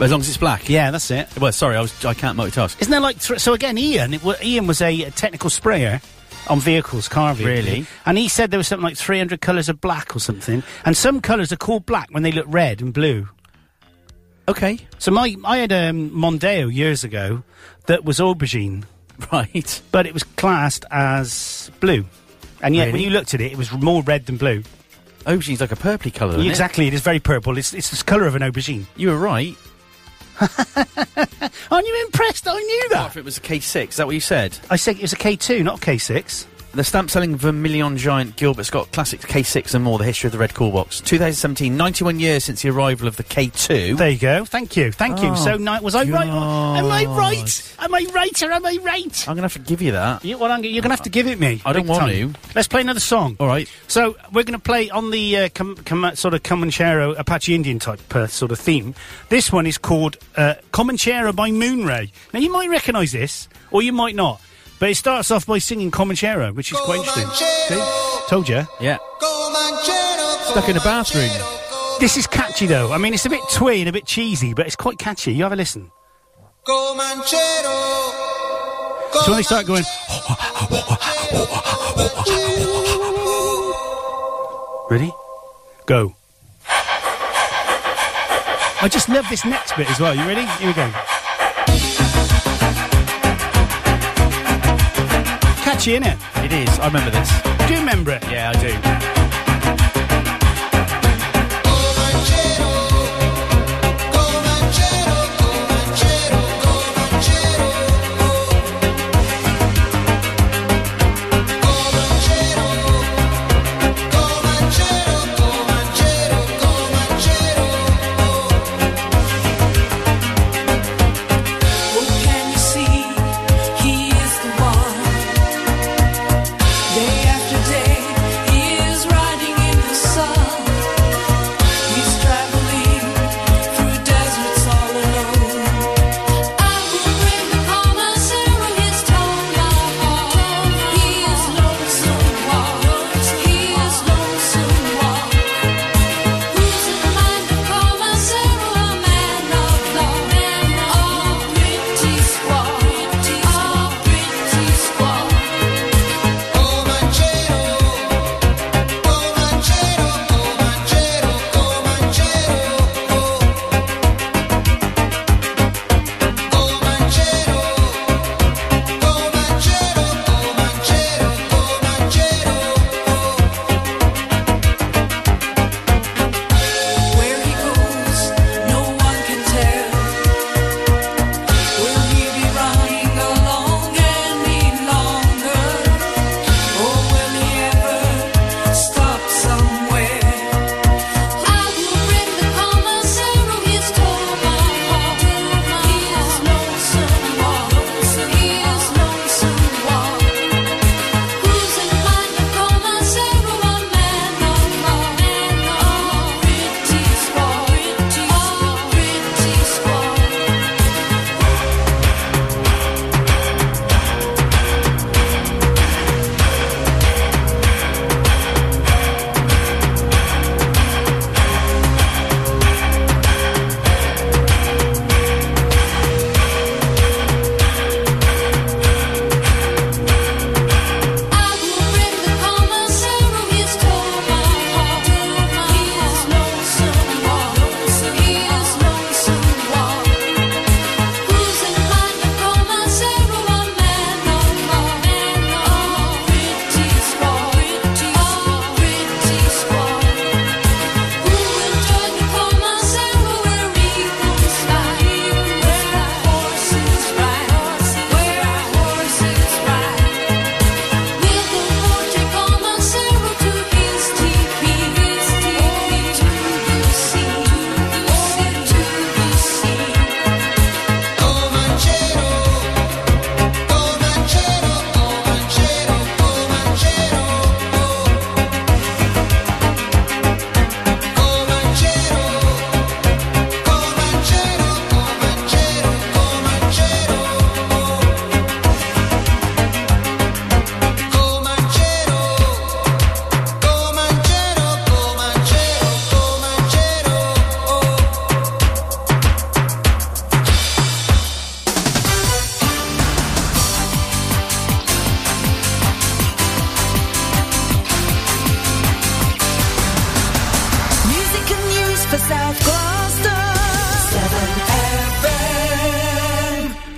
[0.00, 0.68] As long as it's black.
[0.68, 1.28] Yeah, that's it.
[1.38, 2.04] Well, sorry, I was.
[2.04, 2.80] I can't multitask.
[2.80, 3.78] Isn't there like thr so again?
[3.78, 6.00] Ian, it, Ian was a, technical sprayer
[6.48, 7.64] on vehicles, car vehicles.
[7.66, 7.86] Really?
[8.04, 11.20] And he said there was something like 300 colours of black or something, and some
[11.20, 13.28] colours are called black when they look red and blue.
[14.48, 14.78] Okay.
[14.98, 17.44] So my I had a um, Mondeo years ago
[17.86, 18.84] that was aubergine,
[19.32, 19.80] Right.
[19.92, 22.04] but it was classed as blue.
[22.62, 24.62] And yet, when you looked at it, it was more red than blue.
[25.26, 27.56] Aubergine's like a purpley colour, isn't exactly, it is very purple.
[27.56, 28.84] It's it's the colour of an aubergine.
[28.96, 29.56] You were right.
[31.70, 32.46] Aren't you impressed?
[32.48, 33.12] I knew that.
[33.12, 33.90] from it was a K6.
[33.90, 34.58] Is that what you said?
[34.70, 36.46] I said it was a K2, not a K6.
[36.74, 40.38] The stamp selling Vermilion giant Gilbert Scott Classics K6 and more, the history of the
[40.38, 41.00] Red Call Box.
[41.00, 43.96] 2017, 91 years since the arrival of the K2.
[43.96, 44.44] There you go.
[44.44, 44.90] Thank you.
[44.92, 45.28] Thank you.
[45.30, 46.26] Oh, So ni- was I right?
[46.28, 47.74] Am I right?
[47.78, 49.28] Am I right or am I right?
[49.28, 50.24] I'm going to have to give you that.
[50.24, 51.62] You, well, I'm, you're going to have to give it me.
[51.64, 52.34] I don't want time.
[52.34, 52.40] to.
[52.54, 53.36] Let's play another song.
[53.38, 53.68] All right.
[53.88, 57.78] So we're going to play on the uh, com- com- sort of Comanchero Apache Indian
[57.78, 58.94] type uh, sort of theme.
[59.28, 62.10] This one is called uh, Comanchero by Moonray.
[62.32, 64.40] Now you might recognise this, or you might not.
[64.84, 67.26] But it starts off by singing Comanchero, which is quite interesting.
[67.68, 67.82] See?
[68.28, 68.68] Told you.
[68.78, 68.98] Yeah.
[70.42, 71.30] Stuck in a bathroom.
[72.00, 72.92] This is catchy though.
[72.92, 75.32] I mean, it's a bit twee and a bit cheesy, but it's quite catchy.
[75.32, 75.90] You have a listen.
[76.66, 76.94] So
[79.28, 79.84] when they start going,
[84.90, 85.10] ready,
[85.86, 86.14] go.
[88.82, 90.14] I just love this next bit as well.
[90.14, 90.44] You ready?
[90.44, 90.92] Here we go.
[95.74, 96.44] Catchy, innit?
[96.44, 96.78] It is.
[96.78, 97.28] I remember this.
[97.66, 98.22] Do you remember it?
[98.30, 99.13] Yeah, I do.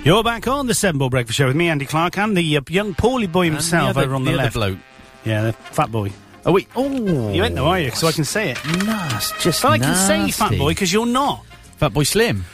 [0.07, 2.61] You're back on the Seven Ball Breakfast Show with me, Andy Clark, and the uh,
[2.69, 4.53] young Paulie boy himself the other, over on the the, other left.
[4.53, 4.77] bloke.
[5.25, 6.13] Yeah, the fat boy.
[6.45, 6.69] Oh wait.
[6.77, 7.29] Oh.
[7.33, 7.91] You ain't know, are you?
[7.91, 8.85] So I can say it.
[8.85, 9.33] Nice.
[9.43, 11.45] Just But I can say fat boy because you're not.
[11.75, 12.45] Fat boy Slim.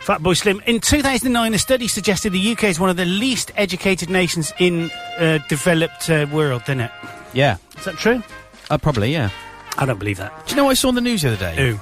[0.00, 0.62] Fat Boy Slim.
[0.66, 4.90] In 2009, a study suggested the UK is one of the least educated nations in
[5.18, 6.90] uh, developed uh, world, didn't it?
[7.32, 7.56] Yeah.
[7.78, 8.22] Is that true?
[8.68, 9.30] Uh, probably, yeah.
[9.78, 10.46] I don't believe that.
[10.46, 11.56] Do you know what I saw on the news the other day?
[11.56, 11.80] Who?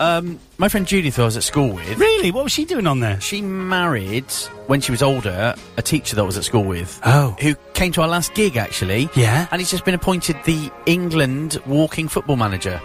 [0.00, 1.98] Um, my friend Judith, who I was at school with.
[1.98, 2.30] Really?
[2.30, 3.20] What was she doing on there?
[3.20, 4.30] She married,
[4.66, 7.00] when she was older, a teacher that I was at school with.
[7.04, 7.36] Oh.
[7.40, 9.08] Who came to our last gig, actually.
[9.14, 9.46] Yeah?
[9.50, 12.80] And he's just been appointed the England walking football manager.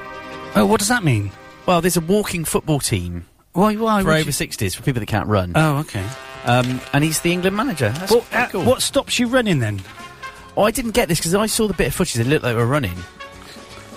[0.55, 1.31] Oh, what does that mean?
[1.65, 3.75] Well, there's a walking football team Why?
[3.75, 4.01] Why?
[4.01, 5.51] for would over you- 60s, for people that can't run.
[5.55, 6.05] Oh, okay.
[6.45, 7.89] Um, and he's the England manager.
[7.89, 8.63] That's Well, pretty uh, cool.
[8.65, 9.81] What stops you running then?
[10.57, 12.53] Oh, I didn't get this because I saw the bit of footage that looked like
[12.53, 12.95] they were running.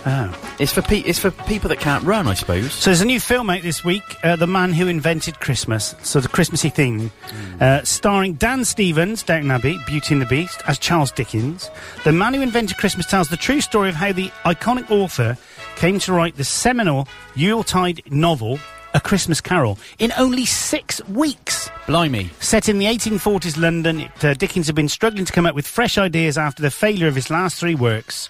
[0.04, 0.54] Oh.
[0.58, 2.72] It's for pe- it's for people that can't run, I suppose.
[2.72, 5.94] So there's a new film out this week, uh, The Man Who Invented Christmas.
[6.02, 7.12] So the Christmassy theme,
[7.60, 11.70] uh, starring Dan Stevens, Downton Abbey, Beauty and the Beast, as Charles Dickens.
[12.04, 15.36] The Man Who Invented Christmas tells the true story of how the iconic author
[15.76, 18.58] came to write the seminal Yuletide novel,
[18.94, 21.70] A Christmas Carol, in only six weeks.
[21.86, 22.30] Blimey.
[22.40, 25.66] Set in the 1840s London, it, uh, Dickens had been struggling to come up with
[25.66, 28.28] fresh ideas after the failure of his last three works.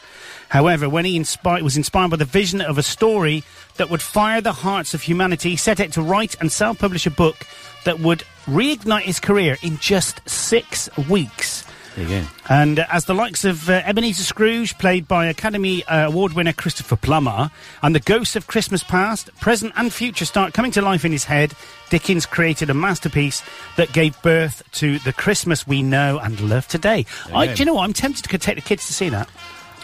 [0.52, 3.42] However, when he was inspired by the vision of a story
[3.78, 7.10] that would fire the hearts of humanity, he set out to write and self-publish a
[7.10, 7.46] book
[7.86, 11.64] that would reignite his career in just six weeks.
[11.96, 12.26] There you go.
[12.50, 16.52] And uh, as the likes of uh, Ebenezer Scrooge, played by Academy uh, Award winner
[16.52, 17.50] Christopher Plummer,
[17.82, 21.24] and the ghosts of Christmas past, present, and future start coming to life in his
[21.24, 21.54] head,
[21.88, 23.42] Dickens created a masterpiece
[23.78, 27.06] that gave birth to the Christmas we know and love today.
[27.32, 27.84] I, do you know what?
[27.84, 29.30] I'm tempted to take the kids to see that.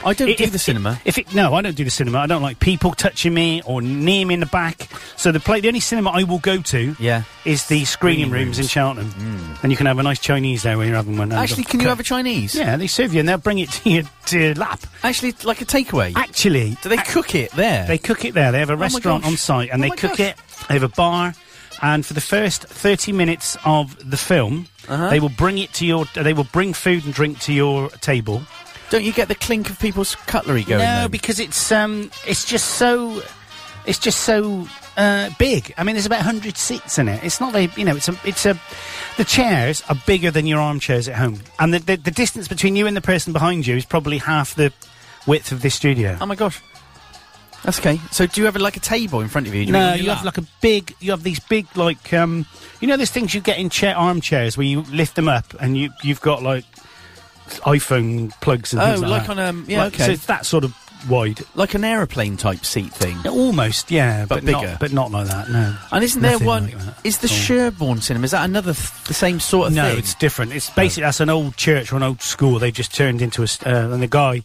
[0.04, 1.00] I don't do the cinema.
[1.04, 2.18] If it, no, I don't do the cinema.
[2.18, 4.88] I don't like people touching me or near me in the back.
[5.16, 7.22] So the play, the only cinema I will go to, Yeah.
[7.44, 8.70] is the screening, Screening rooms, in rooms.
[8.70, 11.32] Cheltenham, and you can have a nice Chinese there when you're having one.
[11.32, 12.54] Actually, can you have a Chinese?
[12.54, 14.80] Yeah, they serve you and they'll bring it to your, to your lap.
[15.02, 16.12] Actually, like a takeaway.
[16.16, 17.86] Actually, Do they cook it there?
[17.86, 18.52] they cook it there.
[18.52, 20.20] They have a my restaurant on site and Oh they cook gosh.
[20.20, 20.36] it.
[20.68, 21.34] They have a bar,
[21.82, 25.10] and for the first thirty minutes of the film, Uh-huh.
[25.10, 26.06] they will bring it to your.
[26.14, 28.42] They will bring food and drink to your table.
[28.90, 30.78] Don't you get the clink of people's cutlery going?
[30.78, 31.10] no, then?
[31.10, 33.22] because it's um, it's just so,
[33.86, 35.74] it's just so uh, big.
[35.76, 37.22] I mean, there's about hundred seats in it.
[37.22, 38.58] It's not a, you know, it's a, it's a.
[39.16, 42.76] The chairs are bigger than your armchairs at home, and the, the the distance between
[42.76, 44.72] you and the person behind you is probably half the
[45.26, 46.16] width of this studio.
[46.20, 46.62] Oh my gosh.
[47.64, 48.00] That's okay.
[48.12, 49.66] So do you have like a table in front of you?
[49.66, 50.94] Do No, you have like a big.
[51.00, 52.46] You have these big, like, um,
[52.80, 55.76] you know, those things you get in chair armchairs where you lift them up and
[55.76, 56.64] you you've got like
[57.60, 59.38] iPhone plugs and Oh, things like, like that.
[59.38, 60.06] on, um, yeah, Like, okay.
[60.06, 60.74] So it's that sort of
[61.08, 63.16] wide, like an aeroplane type seat thing.
[63.26, 64.66] almost, yeah, But but, bigger.
[64.70, 65.48] not, but not like that.
[65.50, 65.76] No.
[65.92, 66.64] And isn't there one?
[66.72, 67.28] like is the.
[67.28, 68.24] Sherborne cinema?
[68.24, 69.92] Is that another th- the same sort of No, thing?
[69.92, 70.52] No, it's different.
[70.52, 72.58] It's basically that's an old church or an old school.
[72.58, 74.42] They just turned into a Uh, and the guy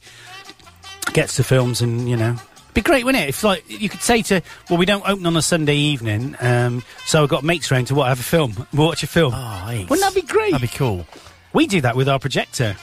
[1.14, 2.36] gets the films, and you know,
[2.74, 3.30] be great, wouldn't it?
[3.30, 6.84] If like you could say to, well, we don't open on a Sunday evening, um,
[7.06, 9.34] so I've got mates round to what have a film, we'll watch a film.
[9.36, 9.90] Oh, ace.
[9.90, 10.52] Wouldn't that be great?
[10.52, 11.06] That'd be cool.
[11.52, 12.76] we do that with our projector.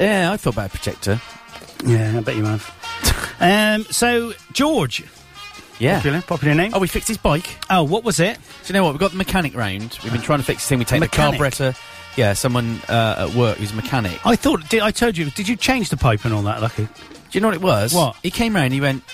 [0.00, 1.20] Yeah, I thought about a projector.
[1.84, 3.36] Yeah, I bet you have.
[3.40, 5.04] um, so George,
[5.78, 5.96] Yeah.
[5.96, 6.72] popular, popular name.
[6.74, 7.56] Oh, we fixed his bike.
[7.68, 8.36] Oh, what was it?
[8.36, 8.92] Do you know what?
[8.92, 9.98] We've got the mechanic round.
[10.02, 10.78] We've been trying to fix this thing.
[10.78, 11.74] We take the carburetor.
[12.16, 14.24] Yeah, someone uh, at work who's a mechanic.
[14.26, 15.30] I thought did, I told you.
[15.30, 16.84] Did you change the pipe and all that, Lucky?
[16.84, 16.90] Do
[17.32, 17.94] you know what it was?
[17.94, 18.16] What?
[18.22, 18.72] He came round.
[18.72, 19.04] He went.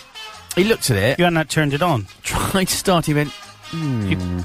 [0.55, 1.19] He looked at it.
[1.19, 2.07] You hadn't turned it on.
[2.23, 3.05] Tried to start.
[3.07, 3.31] He went.
[3.33, 4.39] Hmm.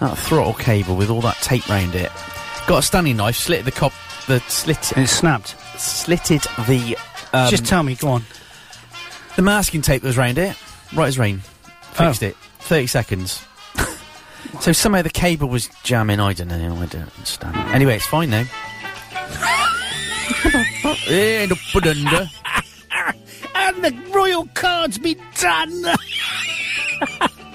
[0.00, 2.10] That throttle cable with all that tape round it.
[2.66, 3.36] Got a Stanley knife.
[3.36, 3.92] slit the cop.
[4.26, 4.92] The slit.
[4.92, 5.54] And it snapped.
[5.78, 6.96] Slitted the.
[7.32, 8.22] Um, Just tell me, go on.
[9.36, 10.56] the masking tape that was round it.
[10.94, 11.40] Right as rain.
[11.92, 12.26] Fixed Oh.
[12.26, 12.36] it.
[12.60, 13.44] Thirty seconds.
[14.60, 16.20] so somehow the cable was jamming.
[16.20, 16.56] I don't know.
[16.76, 17.56] I don't understand.
[17.74, 18.44] Anyway, it's fine now.
[21.08, 22.28] No put under.
[23.56, 25.84] And the royal cards be done.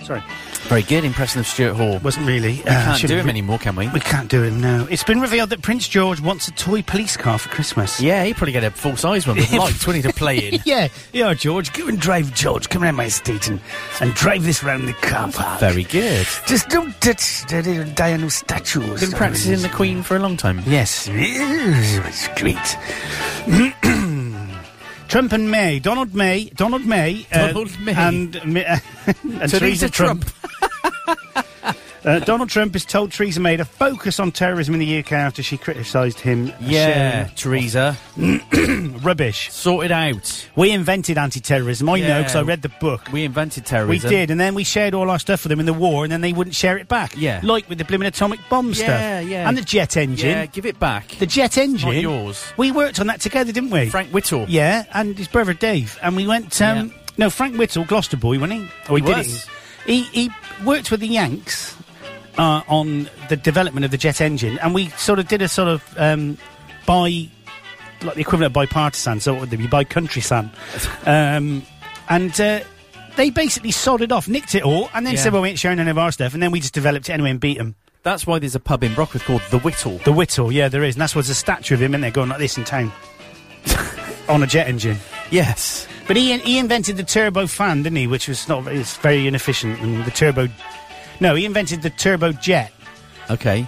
[0.03, 0.24] Sorry,
[0.70, 1.03] Very good.
[1.03, 1.97] Impression of Stuart Hall.
[2.03, 2.57] wasn't really.
[2.57, 3.89] We can't uh, do him anymore, can we?
[3.89, 4.86] We can't do him now.
[4.88, 7.99] It's been revealed that Prince George wants a toy police car for Christmas.
[7.99, 10.61] Yeah, he'd probably get a full size one with lights, wouldn't he, to play in?
[10.70, 11.74] Yeah, yeah, George.
[11.74, 12.70] Go and drive, George.
[12.70, 13.59] Come around my estate and,
[13.99, 15.59] and drive this round the car park.
[15.59, 16.28] Very good.
[16.45, 18.99] Just don't touch the little Diana statues.
[19.01, 20.61] Been practicing the Queen for a long time.
[20.67, 22.55] Yes, it's great.
[22.57, 23.78] Mm-hmm.
[25.10, 27.93] Trump and May, Donald May, Donald May, uh, Donald May.
[27.93, 30.26] and, Theresa Theresa Trump.
[30.26, 31.16] Trump.
[32.10, 35.43] Uh, Donald Trump has told Theresa May to focus on terrorism in the UK after
[35.43, 36.51] she criticised him.
[36.60, 37.97] Yeah, Teresa.
[38.16, 39.51] sharing rubbish.
[39.51, 40.49] Sort it out.
[40.55, 41.88] We invented anti-terrorism.
[41.88, 43.12] I know because I read the book.
[43.12, 44.10] We invented terrorism.
[44.10, 46.12] We did, and then we shared all our stuff with them in the war, and
[46.12, 47.14] then they wouldn't share it back.
[47.16, 47.41] Yeah.
[47.43, 48.88] like with the blimmin' atomic bomb stuff.
[48.88, 49.47] Yeah, yeah.
[49.47, 50.30] and the jet engine.
[50.30, 51.10] Yeah, give it back.
[51.10, 51.89] The jet engine.
[51.89, 52.51] not yours.
[52.57, 53.89] We worked on that together, didn't we?
[53.89, 54.45] Frank Whittle.
[54.47, 56.60] Yeah, and his brother Dave, and we went.
[56.62, 56.93] Um, Yeah.
[57.18, 58.68] No, Frank Whittle, Gloucester boy, wasn't he?
[58.88, 59.43] Oh, he, He did was.
[59.43, 59.49] it.
[59.86, 60.30] He he
[60.64, 61.76] worked with the Yanks
[62.40, 65.68] uh, on the development of the jet engine, and we sort of did a sort
[65.68, 66.38] of um,
[66.88, 67.28] by
[68.02, 70.50] like the equivalent of bipartisan, so what would they be by countrysan,
[71.06, 71.62] um,
[72.10, 72.40] and.
[72.42, 72.62] Uh,
[73.16, 75.20] they basically sodded off, nicked it all, and then Yeah.
[75.24, 77.12] said, "Well, we ain't showing any of our stuff," and then we just developed it
[77.12, 77.76] anyway and beat them.
[78.04, 79.98] That's why there's a pub in Brockworth called The Whittle.
[80.06, 82.30] The Whittle, yeah, there is, and that's what's a statue of him, in they're going
[82.30, 82.94] like this in town
[84.30, 84.98] on a jet engine.
[85.32, 85.86] Yes.
[86.08, 88.08] But he he invented the turbo fan, didn't he?
[88.08, 90.48] Which was not it's very inefficient, and the turbo.
[91.20, 92.72] No, he invented the turbo jet.
[93.30, 93.67] Okay.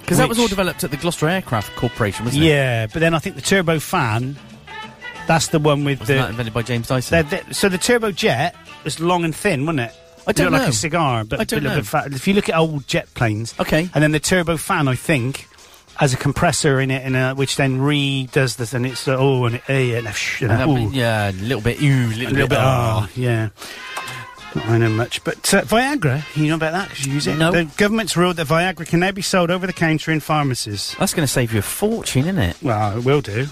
[0.00, 2.46] Because that was all developed at the Gloster Aircraft Corporation, wasn't it?
[2.48, 4.36] Yeah, but then I think the turbo fan.
[5.26, 6.02] That's the one with the.
[6.02, 6.14] Wasn't the.
[6.22, 7.28] that invented by James Dyson?
[7.28, 9.92] the- the- so the turbo jet was long and thin, wasn't it?
[10.26, 10.68] I don't Looked like know.
[10.68, 11.82] a cigar, but I don't a little know.
[11.82, 12.12] bit fat.
[12.12, 13.88] If you look at old jet planes, Okay.
[13.94, 15.46] and then the turbo fan, I think,
[15.96, 19.44] has a compressor in it, and uh, which then re-does this, and it's uh, oh,
[19.46, 20.90] and it, eh, and a sh- and a, And that- ooh.
[20.92, 21.82] yeah, a little bit.
[21.82, 23.06] Ooh, a little, A little bit, ah.
[23.06, 23.48] oh, yeah.
[24.54, 27.36] I know much, but uh, Viagra, you know about that because you use it.
[27.36, 27.52] No.
[27.52, 30.96] The government's ruled that Viagra can now be sold over the counter in pharmacies.
[30.98, 32.56] That's going to save you a fortune, isn't it?
[32.62, 33.46] Well, it will do.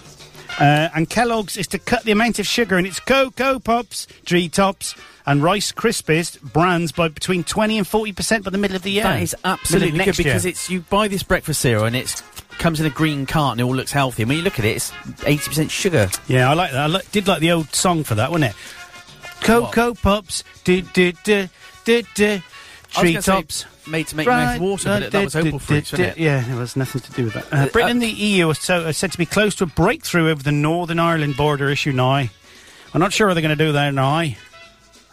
[0.58, 4.48] Uh, and Kellogg's is to cut the amount of sugar in its Coco Pops, Tree
[4.48, 4.94] Tops,
[5.26, 9.02] and Rice Krispies brands by between 20 and 40% by the middle of the year.
[9.02, 10.50] That is absolutely good because year.
[10.52, 12.22] it's you buy this breakfast cereal and it
[12.58, 13.60] comes in a green carton.
[13.60, 14.22] It all looks healthy.
[14.22, 14.92] And when you look at it, it's
[15.26, 16.08] eighty percent sugar.
[16.28, 16.80] Yeah, I like that.
[16.80, 18.56] I li- did like the old song for that, wasn't it?
[19.40, 21.48] Coco Pops, do do do
[21.84, 22.40] do do,
[22.90, 23.64] Tree Tops.
[23.86, 26.18] made to make mouth water, but that was opal fruits, wasn't it?
[26.18, 27.46] Yeah, it was nothing to do with that.
[27.52, 30.30] Uh, Britain and the EU are, so, are said to be close to a breakthrough
[30.30, 32.28] over the Northern Ireland border issue now.
[32.94, 34.24] I'm not sure what they're going to do there now.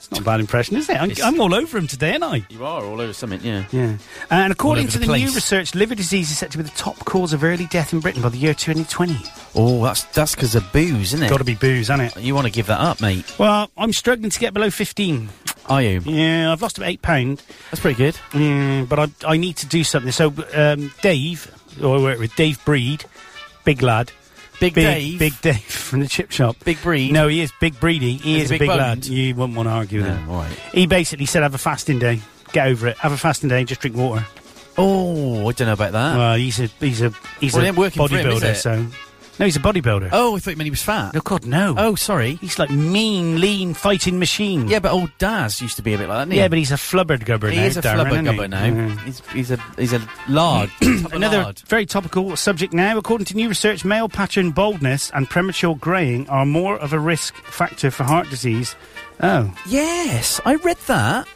[0.04, 1.02] That's not a bad impression, is it?
[1.02, 2.46] I'm, I'm all over him today, aren't I?
[2.50, 3.66] You are all over something, yeah.
[3.72, 3.98] Yeah.
[4.30, 6.98] And according to the the, new research, liver disease is set to be the top
[7.06, 9.16] cause of early death in Britain by the year 2020.
[9.56, 11.30] Oh, that's that's because of booze, isn't it?
[11.30, 12.22] Got to be booze, hasn't it?
[12.22, 13.40] You want to give that up, mate?
[13.40, 15.30] Well, I'm struggling to get below 15.
[15.68, 16.02] Are you?
[16.04, 17.42] Yeah, I've lost about eight pound.
[17.72, 18.88] That's pretty good.
[18.90, 20.12] But I, I need to do something.
[20.12, 21.46] So, um, Dave,
[21.80, 23.06] who I work with, Dave Breed,
[23.64, 24.12] big lad.
[24.60, 26.56] Big, Big Dave, Big Dave from the chip shop.
[26.64, 27.12] Big Breed.
[27.12, 28.20] No, he is Big Breedy.
[28.20, 29.06] He Is is a big big lad.
[29.06, 30.30] You wouldn't want to argue with No, him.
[30.30, 30.52] right.
[30.74, 32.20] He basically said, have a fasting day.
[32.54, 32.98] Get over it.
[32.98, 33.64] Have a fasting day.
[33.66, 34.26] Just drink water.
[34.78, 36.18] Oh, I don't know about that.
[36.18, 38.56] Well, he's a he's a he's Well, a working for him, is bodybuilder.
[38.56, 38.86] So
[39.40, 40.10] no, he's a bodybuilder.
[40.12, 41.14] oh, I thought you meant he was fat.
[41.14, 41.74] no, God, no.
[41.78, 42.36] Oh, sorry.
[42.36, 44.68] he's like mean, lean, fighting machine.
[44.68, 46.24] Yeah, but old Daz used to be a bit like that.
[46.26, 46.38] Didn't he?
[46.40, 47.64] yeah, but he's a flubbered gubber he now.
[47.66, 48.32] is a Darren, flubber isn't he?
[48.32, 48.66] gubber now.
[48.66, 49.06] Yeah.
[49.06, 50.70] He's, he's a he's a lard.
[50.82, 51.60] Another lard.
[51.68, 52.98] very topical subject now.
[52.98, 57.34] According to new research, male pattern baldness and premature greying are more of a risk
[57.46, 58.76] factor for heart disease.
[59.20, 61.28] Oh, Yes, I read that.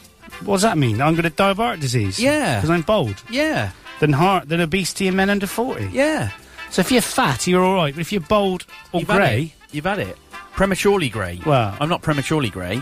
[0.43, 1.01] what does that mean?
[1.01, 2.19] I'm going to die of heart disease?
[2.19, 2.55] Yeah.
[2.57, 3.21] because I'm bald.
[3.29, 5.87] Yeah, Than heart, than obesity in men under forty.
[5.91, 6.31] yeah.
[6.71, 7.93] So if you're fat, you're all right.
[7.93, 9.73] But if you're bald or You've had grey, it.
[9.75, 10.17] You've had it.
[10.53, 11.39] Prematurely grey.
[11.45, 12.81] Well- I'm not prematurely grey.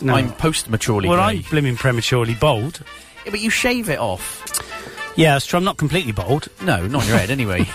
[0.00, 0.14] no.
[0.14, 1.38] I'm post-maturely well, grey.
[1.38, 2.80] I'm blimmin' prematurely bald.
[3.24, 4.42] Yeah, but you shave it off.
[5.16, 5.58] Yeah, that's true.
[5.58, 6.48] I'm not completely bald.
[6.62, 7.66] No, not on your head anyway.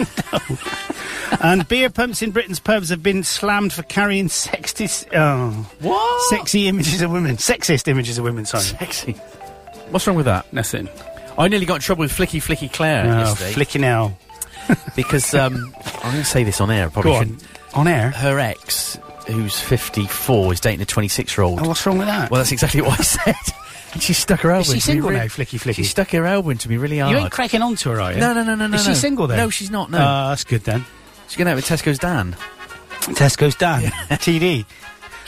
[1.41, 5.51] and beer pumps in Britain's pubs have been slammed for carrying sexy, oh,
[5.81, 6.29] what?
[6.29, 7.35] sexy images of women.
[7.37, 8.45] Sexist images of women.
[8.45, 8.63] Sorry.
[8.63, 9.13] Sexy.
[9.91, 10.51] What's wrong with that?
[10.53, 10.89] Nothing.
[11.37, 14.13] I nearly got in trouble with Flicky Flicky Claire Oh, yesterday flicking out.
[14.95, 16.87] Because um, I'm going to say this on air.
[16.87, 17.23] I Probably Go on.
[17.27, 17.43] shouldn't.
[17.73, 18.11] On air.
[18.11, 18.97] Her ex,
[19.27, 21.59] who's 54, is dating a 26 year old.
[21.61, 22.31] Oh, what's wrong with that?
[22.31, 23.35] Well, that's exactly what I said.
[23.93, 24.61] and she stuck her elbow.
[24.61, 25.75] Is she into me single now, Flicky Flicky?
[25.75, 27.11] She stuck her elbow into me really hard.
[27.11, 28.19] you ain't cracking onto her, are you?
[28.19, 28.75] no, no, no, no, no.
[28.75, 28.93] Is she no.
[28.95, 29.37] single then?
[29.37, 29.91] No, she's not.
[29.91, 30.85] No, Oh, that's good then.
[31.27, 32.35] she's going out with Tesco's Dan.
[33.01, 33.81] Tesco's Dan.
[34.09, 34.65] TD.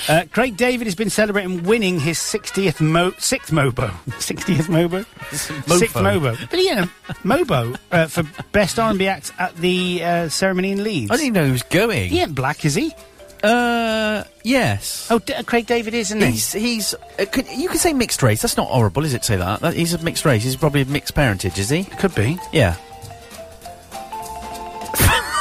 [0.08, 3.90] Uh, Craig David has been celebrating winning his 60th mo- sixth Mobo.
[4.08, 5.06] 60th Mobo?
[5.34, 6.50] Sixth Mobo.
[6.50, 6.86] But yeah,
[7.24, 11.12] Mobo uh, for Best R&B Act at the uh, ceremony in Leeds.
[11.12, 12.10] I didn't even know he was going.
[12.10, 12.94] He ain't black, is he?
[13.44, 15.08] Uh, yes.
[15.12, 16.32] Oh, D- uh, Craig David is, isn't he?
[16.32, 16.94] He's he's.
[16.94, 18.42] Uh, could, you can say mixed race.
[18.42, 19.20] That's not horrible, is it?
[19.20, 19.60] To say that?
[19.60, 20.44] that he's a mixed race.
[20.44, 21.84] He's probably of mixed parentage, is he?
[21.84, 22.40] Could be.
[22.52, 22.76] Yeah.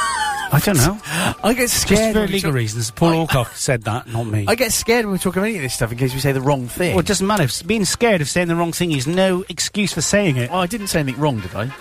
[0.51, 0.97] I don't know.
[1.43, 2.15] I get Just scared.
[2.15, 2.89] for legal reasons.
[2.91, 4.45] Paul Alcock said that, not me.
[4.47, 6.31] I get scared when we talk about any of this stuff in case we say
[6.31, 6.91] the wrong thing.
[6.95, 7.47] well, it doesn't matter.
[7.65, 10.49] Being scared of saying the wrong thing is no excuse for saying it.
[10.51, 11.71] Oh, I didn't say anything wrong, did I?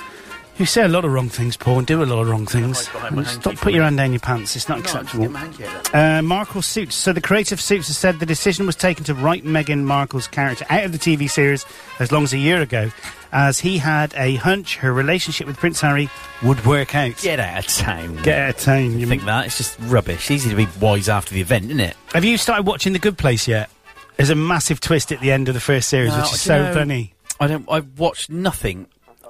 [0.59, 2.89] You say a lot of wrong things, Paul, and do a lot of wrong things.
[2.89, 3.85] behind Stop hanky put your me.
[3.85, 4.57] hand down your pants.
[4.57, 5.29] It's not acceptable.
[5.29, 6.95] my hanky out Uh, Markle Suits.
[6.97, 10.65] So the creative Suits has said the decision was taken to write Meghan Markle's character
[10.71, 11.67] out of the TV series
[12.01, 12.91] as long as a year ago,
[13.33, 16.09] as he had a hunch her relationship with Prince Harry
[16.43, 17.19] would work out.
[17.21, 18.17] Get out of town.
[18.23, 18.93] Get out of town.
[18.93, 19.45] You You think that?
[19.45, 20.31] It's just rubbish.
[20.31, 21.97] Easy to be wise after the event, isn't it?
[22.15, 23.69] Have you started watching The Good Place yet?
[24.17, 26.63] There's a massive twist at the end of the first series, No, which is so
[26.65, 27.13] know- funny.
[27.39, 27.67] I don't.
[27.71, 28.87] I've watched nothing.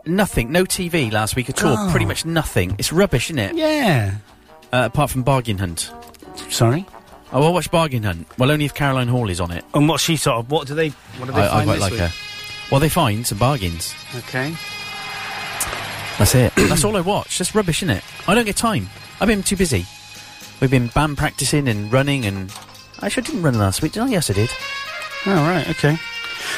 [0.06, 0.52] Nothing.
[0.52, 1.76] No TV last week at all.
[1.76, 1.90] Oh.
[1.90, 2.76] Pretty much nothing.
[2.78, 3.56] It's rubbish, isn't it?
[3.56, 4.14] Yeah.
[4.72, 5.90] Uh, apart from Bargain Hunt.
[6.50, 6.86] Sorry.
[7.32, 8.26] Oh, I'll watch Bargain Hunt.
[8.38, 9.64] Well, only if Caroline Hall is on it.
[9.74, 10.50] And what's she sort of?
[10.50, 10.90] What do they?
[10.90, 12.00] What do they I, I quite this like week?
[12.00, 12.12] her.
[12.70, 13.94] Well, they find some bargains.
[14.16, 14.54] Okay.
[16.18, 16.52] That's it.
[16.56, 17.38] That's all I watch.
[17.38, 18.04] That's rubbish, isn't it?
[18.28, 18.88] I don't get time.
[19.20, 19.86] I've been too busy.
[20.60, 22.52] We've been band practicing and running and.
[23.02, 24.08] Actually, I didn't run last week, did I?
[24.08, 24.50] Yes, I did.
[25.26, 25.98] Oh, right, okay.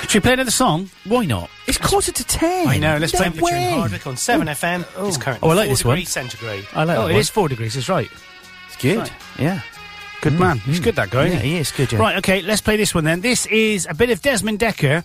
[0.03, 0.89] Should we play another song?
[1.05, 1.51] Why not?
[1.67, 2.67] It's quarter to ten.
[2.69, 3.71] I know, let's play No Temperature in way.
[3.89, 5.07] Hardwicke on 7FM.
[5.09, 5.97] It's currently Oh, I like 4 this one.
[5.97, 6.67] degrees centigrade.
[6.75, 7.21] I like oh, it one.
[7.21, 8.09] is four degrees, that's right.
[8.69, 8.99] It's good.
[8.99, 9.13] Right.
[9.39, 9.61] Yeah.
[10.21, 10.59] Good man.
[10.59, 11.27] He's good, that guy.
[11.27, 11.99] Yeah, isn't he is good, yeah.
[11.99, 13.21] Right, okay, let's play this one then.
[13.21, 15.05] This is a bit of Desmond Dekker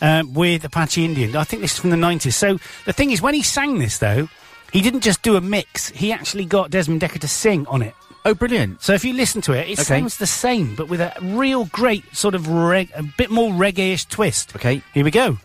[0.00, 1.34] uh, with Apache Indian.
[1.34, 2.32] I think this is from the 90s.
[2.34, 4.28] So the thing is, when he sang this, though,
[4.72, 7.94] he didn't just do a mix, he actually got Desmond Dekker to sing on it.
[8.24, 8.82] Oh, brilliant.
[8.82, 9.82] So if you listen to it, it Okay.
[9.98, 14.04] sounds the same, but with a real great sort of reg- a bit more reggae-ish
[14.06, 14.54] twist.
[14.54, 14.80] Okay.
[14.94, 15.38] Here we go.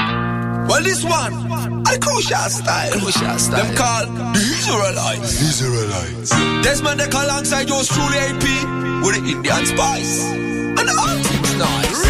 [0.00, 2.90] Well, this one, I crucial style.
[2.92, 3.64] Crucial style.
[3.64, 5.40] Them called the Israelites.
[5.42, 6.30] Israelites.
[6.64, 8.44] Desmond Deck alongside yours truly AP
[9.04, 10.24] with the Indian spice.
[10.24, 12.00] And the art is nice.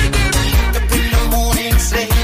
[0.75, 2.24] Up in the morning, sleeping for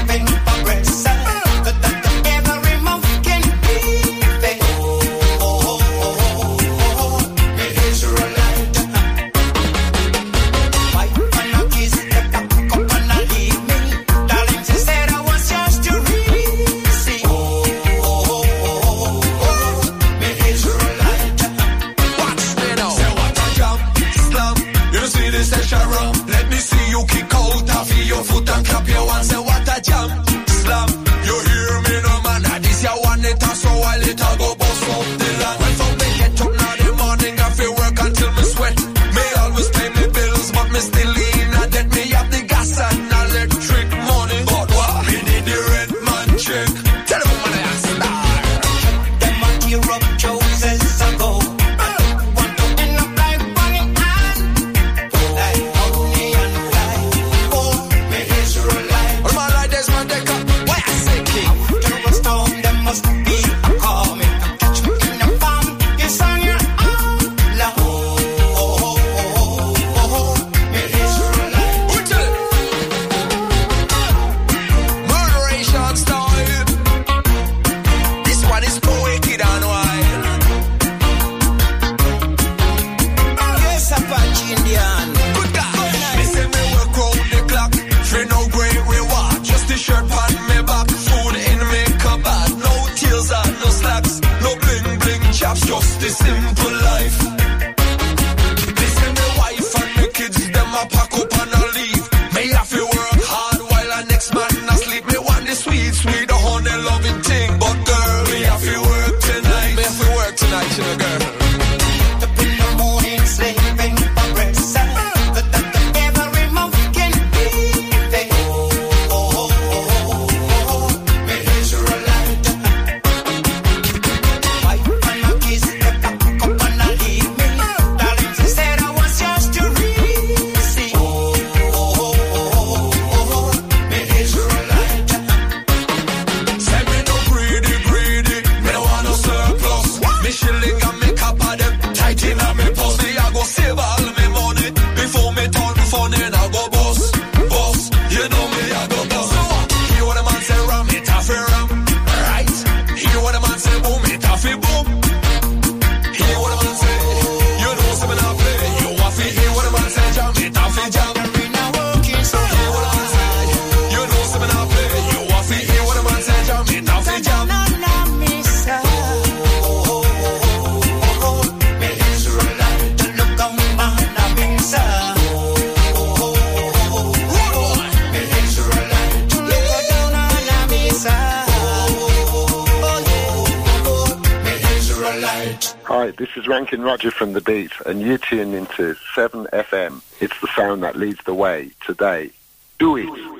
[186.41, 190.01] is Rankin Roger from The Beat, and you tune into 7FM.
[190.19, 192.31] It's the sound that leads the way today.
[192.79, 193.30] Do it.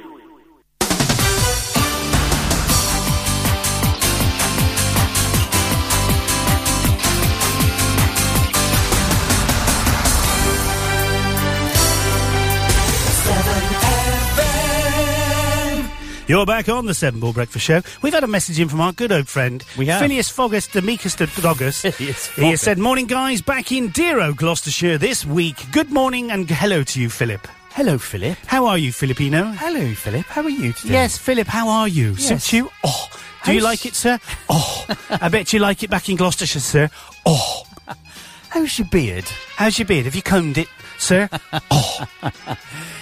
[16.32, 17.82] You're back on the Seven Ball Breakfast Show.
[18.02, 20.00] We've had a message in from our good old friend, We have.
[20.00, 21.84] Phineas Foggus, the meekest of doggers.
[22.38, 25.58] He has said, Morning, guys, back in Deero, Gloucestershire this week.
[25.74, 27.46] Good morning and hello to you, Philip.
[27.72, 28.38] Hello, Philip.
[28.46, 29.52] How are you, Filipino?
[29.52, 30.26] Hello, Philip.
[30.26, 30.94] How are you today?
[30.94, 32.12] Yes, Philip, how are you?
[32.12, 32.30] Yes.
[32.30, 32.72] Suits you?
[32.86, 33.10] Oh.
[33.44, 34.18] Do you like it, sir?
[34.48, 34.86] Oh.
[35.10, 36.90] I bet you like it back in Gloucestershire, sir.
[37.26, 37.64] Oh.
[38.50, 39.26] How's your beard?
[39.58, 40.06] How's your beard?
[40.06, 41.28] Have you combed it, sir?
[41.72, 42.08] Oh.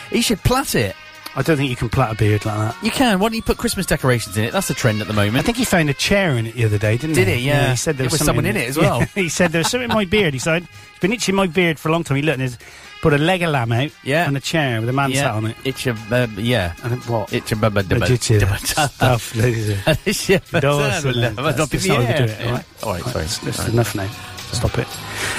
[0.09, 0.95] he should plait it.
[1.39, 2.83] I don't think you can plait a beard like that.
[2.83, 3.17] You can.
[3.19, 4.51] Why don't you put Christmas decorations in it?
[4.51, 5.37] That's the trend at the moment.
[5.37, 7.33] I think he found a chair in it the other day, didn't Did he?
[7.35, 7.47] Did he?
[7.47, 7.69] Yeah.
[7.69, 8.99] he said there was, was someone in it as Yeah, well.
[9.15, 10.33] he said there was something in my beard.
[10.33, 12.17] He said, it's been itching my beard for a long time.
[12.17, 12.57] He looked and there's
[13.01, 14.27] put a leg of lamb out Yeah.
[14.27, 15.21] and a chair with a man yeah.
[15.21, 15.55] sat on it.
[15.63, 16.73] It's a uh, yeah.
[16.83, 17.31] And it- what?
[17.31, 18.55] It's a bubba yeah.
[18.57, 19.33] Stuff.
[20.05, 20.39] It's yeah.
[20.51, 22.17] but, No, uh, that's- but, uh, that's not just in the how we air.
[22.27, 22.65] do it, all right?
[22.83, 23.13] All right, sorry.
[23.23, 23.71] That's, that's Sorry.
[23.71, 24.09] enough now.
[24.51, 24.87] Stop it.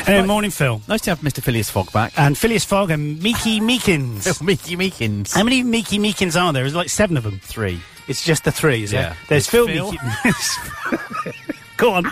[0.09, 0.81] Anyway, morning, Phil.
[0.89, 1.43] Nice to have Mr.
[1.43, 2.13] Phileas Fogg back.
[2.17, 4.41] And Phileas Fogg and Meeky Meekins.
[4.43, 5.35] Mickey Meekins.
[5.35, 6.63] How many Meeky Meekins are there?
[6.63, 7.41] There's like seven of them.
[7.43, 7.81] Three.
[8.09, 9.01] It's just the three, is Yeah.
[9.03, 9.17] there?
[9.29, 9.93] There's There's Phil, Phil.
[10.25, 11.57] Meeky.
[11.77, 12.05] Go on.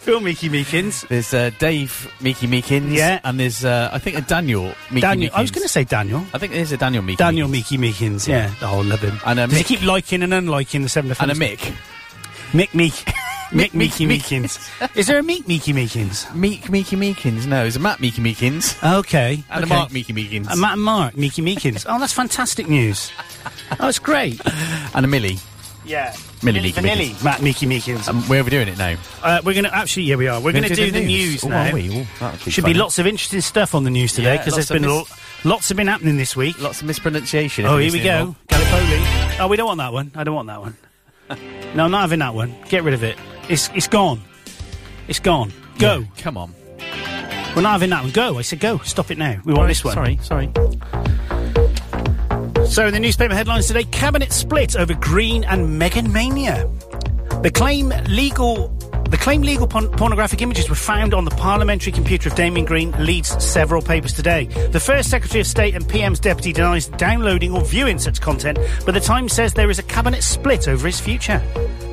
[0.00, 1.06] Phil Meeky Meekins.
[1.08, 2.92] There's uh, Dave Meeky Meekins.
[2.94, 3.18] Yeah.
[3.24, 5.30] And there's, uh, I think, a Daniel Meeky Daniel.
[5.34, 6.24] I was going to say Daniel.
[6.34, 7.16] I think there's a Daniel Meeky.
[7.16, 7.78] Daniel Meekins.
[7.78, 8.52] Meeky Meekins, yeah.
[8.62, 9.18] Oh, love him.
[9.24, 9.66] And a Does he Mick.
[9.66, 11.34] keep liking and unliking the seven And a?
[11.34, 11.74] Mick.
[12.52, 12.92] Mick Meek.
[13.50, 14.96] Mick Mick Meeky Meekins.
[14.96, 16.34] Is there a Meek Meeky Meekins?
[16.34, 17.46] Meek Meeky Meekins.
[17.46, 18.98] No, there's a Matt Meeky Meekins.
[19.00, 19.44] Okay.
[19.50, 19.72] And okay.
[19.74, 20.50] a Mark Meeky Meekins.
[20.50, 21.86] Uh, Matt and Mark, Meeky Meekins.
[21.88, 23.12] Oh, that's fantastic news.
[23.78, 24.40] Oh, it's great.
[24.94, 25.38] and a Millie.
[25.84, 26.14] Yeah.
[26.42, 27.24] Millie Meeky Vanilli, Meekins.
[27.24, 28.08] Matt Meeky Meekins.
[28.08, 28.96] Um, where are we doing it now?
[29.22, 30.40] Uh, we're going to actually, yeah, we are.
[30.40, 31.70] We're going to do, the news, Oh, now.
[31.70, 31.88] are we?
[32.00, 32.74] Oh, that would be Should funny.
[32.74, 34.90] be lots of interesting stuff on the news today Yeah, because there's lots of been
[34.90, 36.60] mis- lo- lots have been happening this week.
[36.60, 37.64] Lots of mispronunciation.
[37.66, 38.34] Oh, here we go.
[38.48, 39.38] Gallipoli.
[39.38, 40.10] Oh, we don't want that one.
[40.16, 40.76] I don't want that one.
[41.76, 42.54] no, I'm not having that one.
[42.68, 43.16] Get rid of it.
[43.48, 44.20] It's it's gone.
[45.08, 45.52] It's gone.
[45.78, 46.00] Go.
[46.00, 46.54] Yeah, Come on.
[47.54, 48.12] We're not having that one.
[48.12, 48.38] Go.
[48.38, 48.78] I said go.
[48.78, 49.40] Stop it now.
[49.44, 49.94] We want oh, this one.
[49.94, 50.50] Sorry, sorry.
[52.66, 56.68] So, in the newspaper headlines today, cabinet split over Green and Meghan Mania.
[57.42, 58.68] The claim legal.
[59.08, 62.90] The claim legal porn- pornographic images were found on the parliamentary computer of Damien Green
[62.98, 64.46] leads several papers today.
[64.72, 68.94] The first Secretary of State and PM's deputy denies downloading or viewing such content, but
[68.94, 71.40] the Times says there is a cabinet split over his future.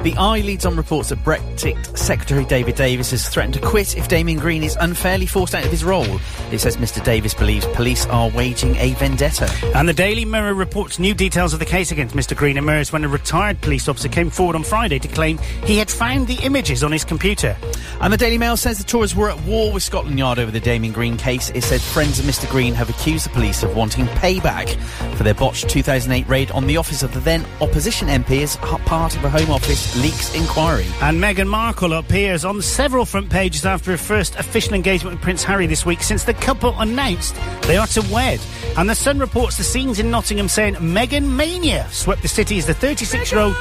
[0.04, 4.10] The Eye leads on reports that Brexit Secretary David Davis has threatened to quit if
[4.10, 6.20] Damien Green is unfairly forced out of his role.
[6.52, 7.02] It says Mr.
[7.02, 9.50] Davis believes police are waging a vendetta.
[9.74, 12.36] And the Daily Mirror reports new details of the case against Mr.
[12.36, 15.90] Green emerged when a retired police officer came forward on Friday to claim he had
[15.90, 17.56] found the images on his computer.
[18.02, 20.60] And the Daily Mail says the Tories were at war with Scotland Yard over the
[20.60, 21.50] Damien Green case.
[21.52, 22.50] It said friends of Mr.
[22.52, 24.76] Green have accused the police of wanting payback
[25.16, 29.16] for their botched 2008 raid on the office of the then opposition MP as part
[29.16, 30.86] of a Home Office leaks inquiry.
[31.02, 35.44] And Meghan Markle appears on several front pages after her first official engagement with Prince
[35.44, 38.40] Harry this week since the couple announced they are to wed.
[38.78, 42.66] And the Sun reports the scenes in Nottingham saying Meghan Mania swept the city as
[42.66, 43.56] the 36 year old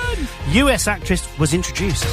[0.49, 2.05] US actress was introduced.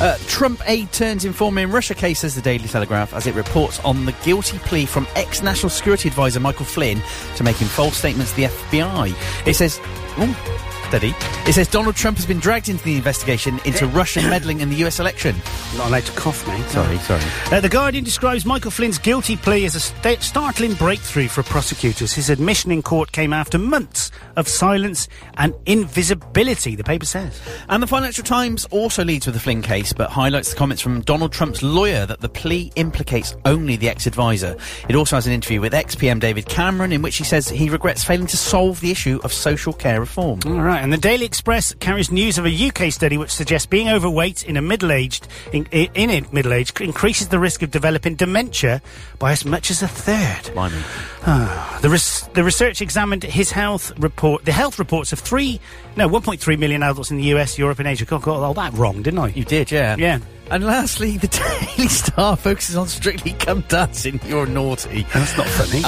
[0.00, 3.78] Uh, Trump aide turns informer in Russia case, says the Daily Telegraph, as it reports
[3.80, 7.02] on the guilty plea from ex National Security Advisor Michael Flynn
[7.36, 9.46] to making false statements to the FBI.
[9.46, 9.80] It says.
[10.18, 11.14] Oh, steady.
[11.46, 14.76] It says Donald Trump has been dragged into the investigation into Russian meddling in the
[14.86, 15.36] US election.
[15.76, 16.64] Not allowed to cough, mate.
[16.68, 17.22] Sorry, sorry.
[17.50, 22.12] Uh, the Guardian describes Michael Flynn's guilty plea as a sta- startling breakthrough for prosecutors.
[22.12, 27.40] His admission in court came after months of silence and invisibility, the paper says.
[27.68, 31.00] And the Financial Times also leads with the Flynn case, but highlights the comments from
[31.02, 34.56] Donald Trump's lawyer that the plea implicates only the ex-advisor.
[34.88, 38.04] It also has an interview with ex-PM David Cameron in which he says he regrets
[38.04, 40.40] failing to solve the issue of social care reform.
[40.46, 43.88] All right, and the Daily Express carries news of a UK study which suggests being
[43.88, 48.82] overweight in a middle-aged in, in, in middle age increases the risk of developing dementia
[49.18, 50.52] by as much as a third.
[50.54, 50.82] Blimey.
[51.26, 55.60] Ah, the, res- the research examined his health report, the health reports of three,
[55.96, 58.04] no, 1.3 million adults in the US, Europe, and Asia.
[58.04, 59.28] God, got all that wrong, didn't I?
[59.28, 59.96] You did, yeah.
[59.98, 60.20] Yeah.
[60.50, 61.28] And lastly, the
[61.76, 65.06] Daily Star focuses on Strictly Come Dancing, You're Naughty.
[65.12, 65.82] That's not funny.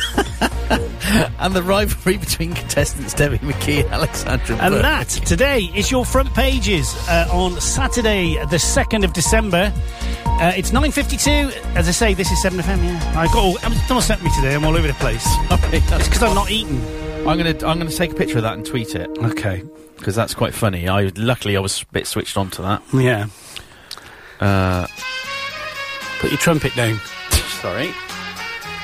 [1.38, 4.82] And the, rivalry between contestants Debbie McGee and Alexandra And Burke.
[4.82, 9.72] that today is your front pages uh, on Saturday, the second of December.
[10.24, 11.50] Uh, it's nine fifty-two.
[11.74, 12.82] As I say, this is seven FM.
[12.84, 13.56] Yeah, I got all.
[13.88, 14.54] Don't sent me today.
[14.54, 15.24] I'm all over the place.
[15.48, 16.80] Sorry, It's because I'm not eating.
[17.26, 19.62] I'm gonna I'm gonna take a picture of that and tweet it Okay.
[19.96, 20.88] because that's quite funny.
[20.88, 22.82] I luckily I was a bit switched on to that.
[22.92, 23.26] Yeah.
[24.40, 24.86] Uh,
[26.18, 26.98] Put your trumpet down.
[27.60, 27.90] sorry.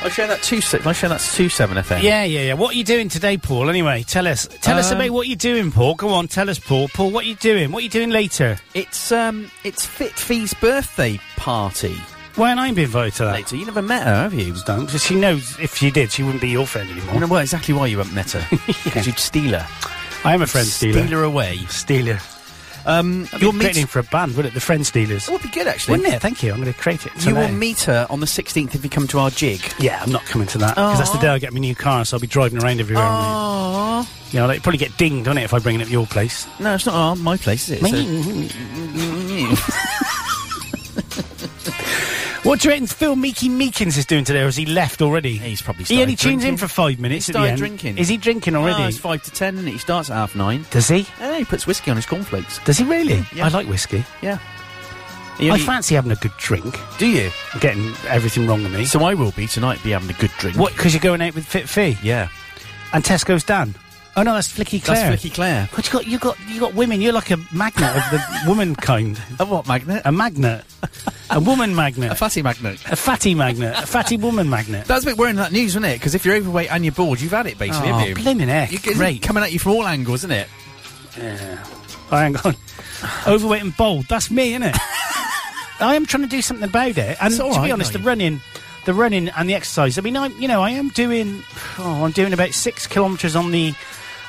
[0.05, 0.61] I share that two.
[0.61, 2.03] se- I share that two seven FM.
[2.03, 2.55] Yeah, yeah, yeah.
[2.55, 3.69] What are you doing today, Paul?
[3.71, 4.49] Anyway, tell us.
[4.61, 5.95] Tell us Um, about what you're doing, Paul.
[5.95, 6.89] Go on, tell us, Paul.
[6.89, 7.71] Paul, what are you doing?
[7.73, 8.59] What are you doing later?
[8.75, 11.95] It's um it's Fit Fee's birthday party
[12.35, 13.35] Why aren't I being invited to that?
[13.35, 13.57] later.
[13.57, 14.55] You never met her, have you?
[14.67, 17.21] Don't, 'cause she knows if she did, she wouldn't be your friend anymore.
[17.21, 18.47] know well, exactly why you haven't met her.
[18.85, 19.67] Because you'd steal her.
[20.25, 21.05] I am a friend stealer.
[21.07, 21.59] Steal her away.
[21.69, 22.19] Stealer.
[22.87, 23.91] Um, You're you'll creating meet.
[23.91, 24.55] for a band, would it?
[24.55, 25.29] The Friend Stealers.
[25.29, 25.99] It would be good actually.
[25.99, 26.21] Wouldn't it?
[26.21, 26.53] Thank you.
[26.53, 27.13] I'm going to create it.
[27.25, 29.61] You will meet her on the 16th if you come to our jig.
[29.79, 32.05] Yeah, I'm not coming to that because that's the day I get my new car,
[32.05, 33.05] so I'll be driving around everywhere.
[33.05, 34.33] Aww.
[34.33, 36.47] You know, they probably get dinged on it if I bring it up your place.
[36.59, 39.73] No, it's not our, my place, is it?
[42.43, 45.37] What do you reckon Phil Meeky Meekins is doing today, or has he left already?
[45.37, 46.57] He's probably He only tunes in drinking.
[46.59, 47.59] for five minutes He at the started end.
[47.59, 47.99] drinking.
[47.99, 48.83] Is he drinking already?
[48.83, 50.67] Oh, it's five to ten, and he starts at half nine.
[50.73, 51.07] Does he?
[51.21, 52.59] Yeah, he puts whiskey on his cornflakes.
[52.65, 53.25] Does he really?
[53.33, 53.47] Yeah.
[53.47, 54.05] I like whiskey.
[54.23, 54.39] Yeah.
[55.41, 56.77] I fancy having a good drink.
[56.99, 57.31] Do you?
[57.61, 58.85] Getting everything wrong with me.
[58.87, 59.83] So I will be tonight.
[59.85, 60.57] Be having a good drink.
[60.57, 60.73] What?
[60.73, 62.29] Because you're going out with Fit Fee Yeah.
[62.93, 63.75] and Tesco's Dan.
[64.15, 65.11] Oh no, that's Flicky Claire.
[65.11, 65.69] That's Flicky Claire.
[65.75, 67.01] But you got you got you got women.
[67.01, 69.21] You're like a magnet of the womankind.
[69.41, 70.03] A what magnet?
[70.05, 70.65] A magnet.
[71.31, 72.13] a woman magnet.
[72.13, 72.79] A fatty magnet.
[72.91, 73.75] A fatty magnet.
[73.79, 74.85] A fatty woman magnet.
[74.87, 75.95] That's a bit worrying that news, isn't it?
[75.95, 78.15] Because if you're overweight and you're bored, you've had it basically, Oh, you?
[78.15, 79.23] blimmin' heck, You- it's great.
[79.23, 80.49] Coming at you from all angles, isn't it?
[81.19, 81.65] Yeah.
[82.11, 82.55] Oh, hang on.
[83.27, 84.07] Overweight and bold.
[84.09, 84.77] That's me, isn't it?
[85.81, 87.17] I am trying to do something about it.
[87.21, 88.41] And to be honest, the running,
[88.85, 89.97] the running and the exercise.
[89.99, 91.43] I mean, I you know I am doing.
[91.79, 93.75] Oh, I'm doing about six kilometres on the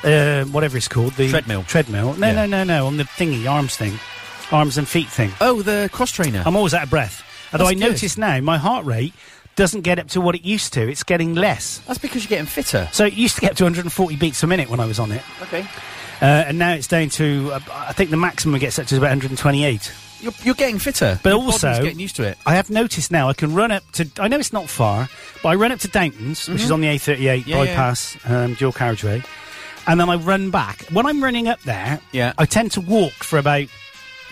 [0.04, 1.62] uh, whatever it's called the Treadmill.
[1.64, 2.14] Treadmill.
[2.14, 2.32] No, Yeah.
[2.32, 2.86] no, no, no.
[2.86, 3.98] On the thingy, arms thing,
[4.52, 5.32] arms and feet thing.
[5.40, 6.42] Oh, the cross trainer.
[6.44, 7.22] I'm always out of breath.
[7.52, 7.90] Although That's I good.
[7.92, 9.14] notice now my heart rate
[9.56, 10.88] doesn't get up to what it used to.
[10.90, 11.78] It's getting less.
[11.86, 12.88] That's because you're getting fitter.
[12.92, 15.12] So it used to get up to 140 beats a minute when I was on
[15.12, 15.22] it.
[15.42, 15.64] Okay.
[16.20, 18.94] Uh, and now it's down to, uh, I think the maximum it gets up to
[18.94, 19.92] is about 128.
[20.20, 21.20] You're, you're getting fitter.
[21.22, 22.38] But Your also, getting used to it.
[22.46, 25.08] I have noticed now I can run up to, I know it's not far,
[25.42, 27.22] but I run up to Downton's, which is on the A38 Mm-hmm.
[27.22, 27.56] Yeah, yeah.
[27.56, 29.22] bypass, Um, dual carriageway,
[29.86, 30.82] and then I run back.
[30.90, 32.32] When I'm running up there, Yeah.
[32.38, 33.66] I tend to walk for about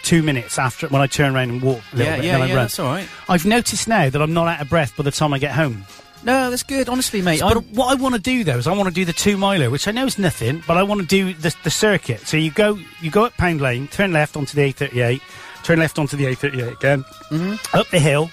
[0.02, 2.42] two minutes after when I turn around and walk a little Yeah, bit, yeah, and
[2.42, 2.54] then yeah.
[2.54, 2.64] I run.
[2.64, 3.08] That's all right.
[3.28, 5.84] I've noticed now that I'm not out of breath by the time I get home.
[6.24, 6.88] No, that's good.
[6.88, 7.40] Honestly, mate.
[7.40, 9.70] But what I want to do though is I want to do the two miler,
[9.70, 12.20] which I know is nothing, but I want to do the, the circuit.
[12.26, 15.20] So you go you go up Pound Lane, turn left onto the A38,
[15.64, 17.76] turn left onto the A38 again, mm-hmm.
[17.76, 18.30] up the hill,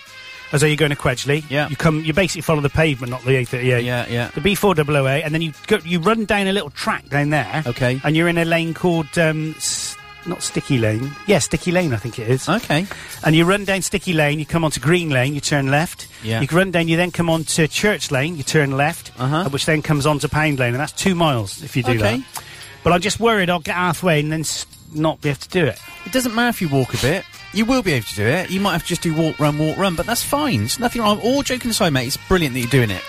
[0.51, 1.41] as though you're going to Quedgley.
[1.43, 1.53] Mm-hmm.
[1.53, 1.69] Yeah.
[1.69, 3.83] you come you basically follow the pavement, not the A38.
[3.83, 4.29] Yeah, yeah.
[4.33, 7.63] The B4008, and then you go you run down a little track down there.
[7.65, 7.99] Okay.
[8.03, 9.17] and you're in a lane called.
[9.17, 9.95] Um, s-
[10.25, 11.11] not Sticky Lane.
[11.27, 12.47] Yeah, Sticky Lane, I think it is.
[12.49, 12.85] Okay.
[13.23, 16.07] And you run down Sticky Lane, you come onto Green Lane, you turn left.
[16.23, 16.41] Yeah.
[16.41, 19.35] You run down, you then come onto Church Lane, you turn left, Uh-huh.
[19.45, 22.05] uh, which then comes onto Pound Lane, and that's two miles if you do that.
[22.05, 22.17] Okay.
[22.17, 22.43] that.
[22.83, 25.65] But I'm just worried I'll get halfway and then s- not be able to do
[25.65, 25.79] it.
[26.05, 27.23] It doesn't matter if you walk a bit.
[27.53, 28.51] You will be able to do it.
[28.51, 30.59] You might have to just do walk, run, walk, run, but that's fine.
[30.59, 31.19] There's nothing wrong.
[31.21, 33.01] All joking aside, mate, it's brilliant that you're doing it.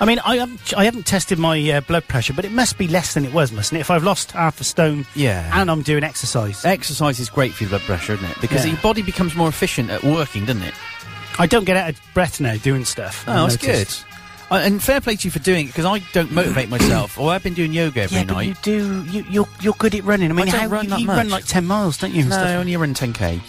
[0.00, 2.88] I mean, I haven't, I haven't tested my uh, blood pressure, but it must be
[2.88, 3.80] less than it was, mustn't it?
[3.82, 5.48] If I've lost half a stone Yeah.
[5.60, 6.64] and I'm doing exercise.
[6.64, 8.40] Exercise is great for your blood pressure, isn't it?
[8.40, 8.72] Because Yeah.
[8.72, 10.74] your body becomes more efficient at working, doesn't it?
[11.38, 13.24] I don't get out of breath now doing stuff.
[13.28, 13.88] Oh, that's good.
[14.50, 17.18] Uh, and fair play to you for doing it because I don't motivate myself.
[17.18, 18.46] Or I've been doing yoga every Yeah, but night.
[18.48, 19.04] you do.
[19.04, 20.30] You, you're you're good at running.
[20.30, 22.24] I mean, don't how, run you, you run like ten miles, don't you?
[22.24, 22.36] No?
[22.36, 23.40] I only run 10k.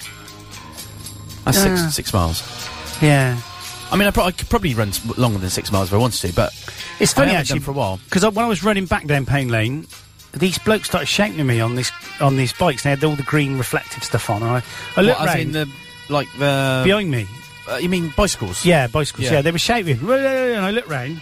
[1.46, 2.42] That's six six miles.
[3.02, 3.40] Yeah.
[3.92, 6.20] I mean, I, pro- I could probably run longer than six miles if I wanted
[6.28, 6.52] to, but
[7.00, 8.00] It's funny actually for a while.
[8.06, 9.86] because when I was running back down Payne Lane,
[10.34, 12.84] these blokes started shouting at me on this on these bikes.
[12.84, 14.42] They had all the green reflective stuff on.
[14.42, 14.64] And I,
[14.98, 15.70] I looked What, round in the
[16.10, 17.28] like the behind me.
[17.70, 18.66] Uh, you mean bicycles?
[18.66, 19.26] Yeah, bicycles.
[19.26, 19.34] Yeah.
[19.34, 21.22] Yeah, they were shouting, and I looked round.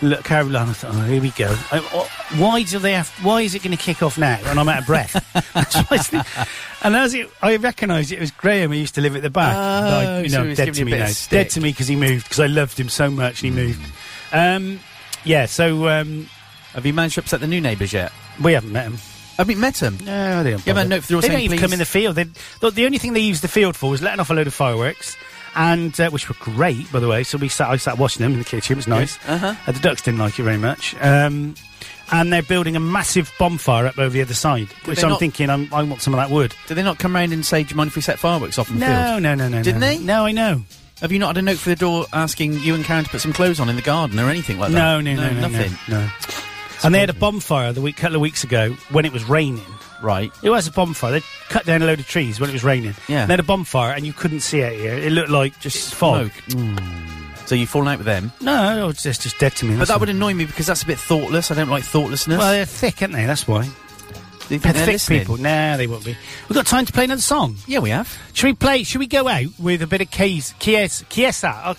[0.00, 0.74] Look, Caroline.
[0.84, 1.48] Oh, here we go.
[1.72, 2.08] I, oh,
[2.40, 3.08] why do they have?
[3.24, 4.38] Why is it going to kick off now?
[4.44, 5.12] And I'm out of breath.
[5.54, 6.44] That's what I was thinking.
[6.84, 9.56] and as it, I recognised it was Graham who used to live at the back.
[9.56, 11.08] Oh, Died, you so know, was dead to me now.
[11.30, 13.80] Dead to me because he moved because I loved him so much and he moved.
[14.32, 14.78] Um,
[15.24, 15.46] yeah.
[15.46, 16.28] So um,
[16.74, 18.12] Have you managed to upset the new neighbours yet?
[18.40, 18.98] we haven't met him.
[19.36, 19.98] Have you met them?
[20.04, 20.60] No, they don't.
[20.60, 20.78] Haven't bother.
[20.80, 21.64] had a note for the door They saying, don't even "Please"?
[21.64, 22.14] come in the field.
[22.16, 22.24] They,
[22.60, 24.54] the, the only thing they used the field for was letting off a load of
[24.54, 25.16] fireworks,
[25.54, 27.22] and uh, which were great, by the way.
[27.24, 28.74] So we sat, I sat watching them in the kitchen.
[28.74, 29.18] It was nice.
[29.28, 29.54] Uh-huh.
[29.66, 30.94] Uh, the ducks didn't like it very much.
[31.00, 31.54] Um,
[32.10, 35.18] and they're building a massive bonfire up over the other side, which they I'm not-
[35.18, 36.54] thinking I'm, I want some of that wood.
[36.66, 38.70] Did they not come round and say, "Do you mind if we set fireworks off
[38.70, 39.22] in the No, field"?
[39.22, 39.62] no, no, no.
[39.62, 39.86] Didn't no.
[39.86, 39.98] they?
[39.98, 40.62] No, I know.
[41.02, 43.20] Have you not had a note for the door asking you and Karen to put
[43.20, 44.78] some clothes on in the garden or anything like that?
[44.78, 45.72] No, no, no, no, nothing.
[45.88, 46.00] No.
[46.06, 46.10] no.
[46.82, 49.62] And they had a bonfire the week, couple of weeks ago when it was raining.
[50.02, 50.32] Right.
[50.42, 51.12] It was a bonfire.
[51.12, 52.94] They cut down a load of trees when it was raining.
[53.08, 53.26] Yeah.
[53.26, 54.94] They had a bonfire and you couldn't see it here.
[54.94, 56.30] It looked like just fog.
[56.48, 56.80] Smoke.
[57.46, 58.30] So you've fallen out with them.
[58.42, 59.76] No, it's just, just dead to me.
[59.78, 60.00] But that all.
[60.00, 61.50] would annoy me because that's a bit thoughtless.
[61.50, 62.38] I don't like thoughtlessness.
[62.38, 63.24] Well, they're thick, aren't they?
[63.24, 63.62] That's why.
[63.62, 63.68] Do
[64.54, 65.18] you think They're they're thick listening?
[65.20, 65.36] people.
[65.38, 66.16] Nah, they won't be.
[66.48, 67.56] We've got time to play another song.
[67.66, 68.16] Yeah, we have.
[68.34, 68.82] Should we play?
[68.82, 71.52] Should we go out with a bit of Kies, Kies, Kiesa?
[71.64, 71.74] Uh,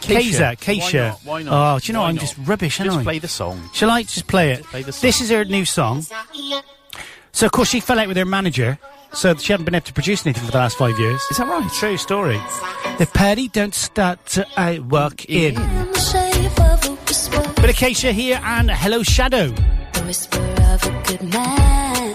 [0.00, 0.56] Keisha.
[0.58, 0.82] Keisha.
[0.82, 1.24] Why not?
[1.24, 1.74] Why not?
[1.74, 2.20] Oh, do you know Why I'm not?
[2.20, 3.02] just rubbish, aren't Just I?
[3.02, 3.70] play the song.
[3.72, 4.64] Shall I just play it?
[4.64, 5.06] play the song.
[5.06, 6.04] This is her new song.
[7.34, 8.78] So, of course, she fell out with her manager,
[9.12, 11.20] so she hadn't been able to produce anything for the last five years.
[11.32, 11.68] Is that right?
[11.72, 12.40] True story.
[12.98, 15.56] The party don't start till I walk in.
[17.56, 19.48] But Acacia here and Hello Shadow.
[19.48, 22.14] The whisper of a good man.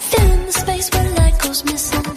[0.00, 2.13] Filling the space where light goes missing.